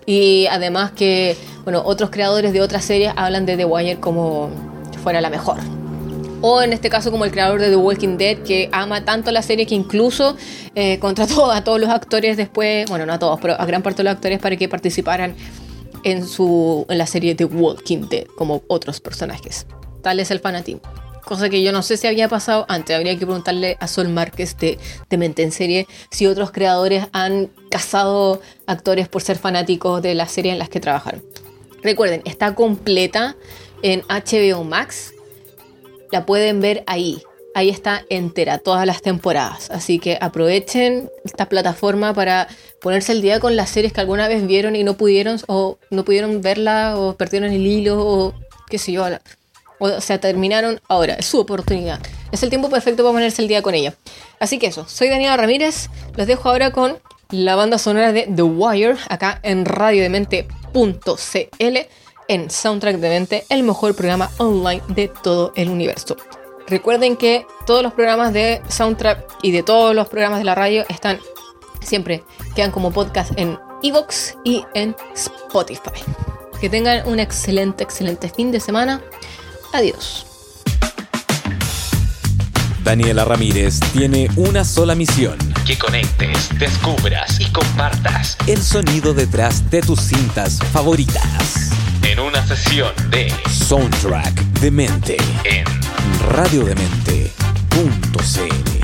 Y 0.05 0.45
además 0.51 0.91
que, 0.91 1.35
bueno, 1.63 1.81
otros 1.83 2.11
creadores 2.11 2.53
de 2.53 2.61
otras 2.61 2.85
series 2.85 3.11
hablan 3.15 3.47
de 3.47 3.57
The 3.57 3.65
Wire 3.65 3.99
como 3.99 4.51
fuera 5.01 5.19
la 5.21 5.31
mejor 5.31 5.57
o 6.41 6.61
en 6.61 6.73
este 6.73 6.89
caso 6.89 7.11
como 7.11 7.25
el 7.25 7.31
creador 7.31 7.59
de 7.59 7.69
The 7.69 7.75
Walking 7.75 8.17
Dead, 8.17 8.37
que 8.39 8.69
ama 8.71 9.05
tanto 9.05 9.31
la 9.31 9.41
serie 9.41 9.65
que 9.65 9.75
incluso 9.75 10.35
eh, 10.75 10.99
contrató 11.01 11.51
a 11.51 11.63
todos 11.63 11.79
los 11.79 11.89
actores 11.89 12.37
después, 12.37 12.87
bueno, 12.89 13.05
no 13.05 13.13
a 13.13 13.19
todos, 13.19 13.39
pero 13.41 13.59
a 13.59 13.65
gran 13.65 13.81
parte 13.81 13.97
de 13.97 14.05
los 14.05 14.13
actores 14.13 14.39
para 14.39 14.55
que 14.55 14.69
participaran 14.69 15.35
en, 16.03 16.25
su, 16.27 16.85
en 16.89 16.97
la 16.97 17.07
serie 17.07 17.35
The 17.35 17.45
Walking 17.45 18.07
Dead, 18.09 18.25
como 18.37 18.63
otros 18.67 19.01
personajes. 19.01 19.65
Tal 20.01 20.19
es 20.19 20.31
el 20.31 20.39
fanatismo. 20.39 20.81
Cosa 21.25 21.49
que 21.49 21.63
yo 21.63 21.71
no 21.71 21.81
sé 21.81 21.97
si 21.97 22.05
había 22.05 22.29
pasado 22.29 22.67
antes. 22.69 22.95
Habría 22.95 23.13
que 23.17 23.25
preguntarle 23.25 23.77
a 23.79 23.87
Sol 23.87 24.09
Márquez 24.09 24.55
de, 24.57 24.77
de 25.09 25.17
Mente 25.17 25.41
en 25.41 25.51
Serie 25.51 25.87
si 26.11 26.27
otros 26.27 26.51
creadores 26.51 27.07
han 27.13 27.49
cazado 27.71 28.39
actores 28.67 29.07
por 29.07 29.23
ser 29.23 29.39
fanáticos 29.39 30.03
de 30.03 30.13
la 30.13 30.27
serie 30.27 30.51
en 30.51 30.59
las 30.59 30.69
que 30.69 30.79
trabajaron. 30.79 31.23
Recuerden, 31.81 32.21
está 32.25 32.53
completa 32.53 33.35
en 33.81 34.03
HBO 34.03 34.63
Max 34.63 35.14
la 36.11 36.25
pueden 36.25 36.61
ver 36.61 36.83
ahí. 36.87 37.21
Ahí 37.53 37.69
está 37.69 38.03
entera, 38.09 38.57
todas 38.57 38.85
las 38.85 39.01
temporadas. 39.01 39.71
Así 39.71 39.97
que 39.97 40.17
aprovechen 40.19 41.09
esta 41.23 41.47
plataforma 41.47 42.13
para 42.13 42.49
ponerse 42.81 43.13
el 43.13 43.21
día 43.21 43.39
con 43.39 43.55
las 43.55 43.69
series 43.69 43.93
que 43.93 44.01
alguna 44.01 44.27
vez 44.27 44.45
vieron 44.45 44.75
y 44.75 44.83
no 44.83 44.97
pudieron, 44.97 45.39
o 45.47 45.77
no 45.89 46.03
pudieron 46.03 46.41
verla, 46.41 46.97
o 46.97 47.15
perdieron 47.15 47.51
el 47.51 47.65
hilo, 47.65 48.05
o 48.05 48.33
qué 48.69 48.77
sé 48.77 48.91
yo. 48.91 49.05
O 49.79 50.01
sea, 50.01 50.19
terminaron 50.19 50.81
ahora. 50.89 51.13
Es 51.13 51.27
su 51.27 51.39
oportunidad. 51.39 52.01
Es 52.33 52.43
el 52.43 52.49
tiempo 52.49 52.69
perfecto 52.69 53.03
para 53.03 53.13
ponerse 53.13 53.41
el 53.41 53.47
día 53.47 53.61
con 53.61 53.73
ella. 53.73 53.93
Así 54.39 54.59
que 54.59 54.67
eso, 54.67 54.85
soy 54.89 55.07
Daniela 55.07 55.37
Ramírez. 55.37 55.89
Los 56.17 56.27
dejo 56.27 56.49
ahora 56.49 56.71
con 56.71 56.97
la 57.29 57.55
banda 57.55 57.77
sonora 57.77 58.11
de 58.11 58.23
The 58.23 58.43
Wire, 58.43 58.97
acá 59.07 59.39
en 59.43 59.63
radiodemente.cl 59.63 61.77
en 62.27 62.49
Soundtrack 62.49 62.97
de 62.97 63.09
Mente, 63.09 63.45
el 63.49 63.63
mejor 63.63 63.95
programa 63.95 64.31
online 64.37 64.81
de 64.87 65.07
todo 65.07 65.51
el 65.55 65.69
universo. 65.69 66.15
Recuerden 66.67 67.15
que 67.15 67.45
todos 67.65 67.83
los 67.83 67.93
programas 67.93 68.33
de 68.33 68.61
Soundtrack 68.67 69.37
y 69.43 69.51
de 69.51 69.63
todos 69.63 69.93
los 69.93 70.07
programas 70.07 70.39
de 70.39 70.45
la 70.45 70.55
radio 70.55 70.83
están 70.89 71.19
siempre, 71.81 72.23
quedan 72.55 72.71
como 72.71 72.91
podcast 72.91 73.31
en 73.37 73.59
Evox 73.83 74.35
y 74.43 74.63
en 74.73 74.95
Spotify. 75.13 76.01
Que 76.59 76.69
tengan 76.69 77.07
un 77.07 77.19
excelente, 77.19 77.83
excelente 77.83 78.29
fin 78.29 78.51
de 78.51 78.59
semana. 78.59 79.01
Adiós. 79.73 80.25
Daniela 82.83 83.25
Ramírez 83.25 83.79
tiene 83.93 84.29
una 84.35 84.63
sola 84.63 84.95
misión. 84.95 85.37
Que 85.65 85.77
conectes, 85.77 86.49
descubras 86.57 87.39
y 87.39 87.51
compartas 87.51 88.37
el 88.47 88.61
sonido 88.61 89.13
detrás 89.13 89.69
de 89.69 89.81
tus 89.81 89.99
cintas 90.01 90.59
favoritas 90.71 91.75
en 92.15 92.21
una 92.21 92.45
sesión 92.45 92.93
de 93.09 93.33
Soundtrack 93.49 94.33
de 94.61 94.71
Mente 94.71 95.17
en 95.43 95.65
radiodemente.cl. 96.31 98.74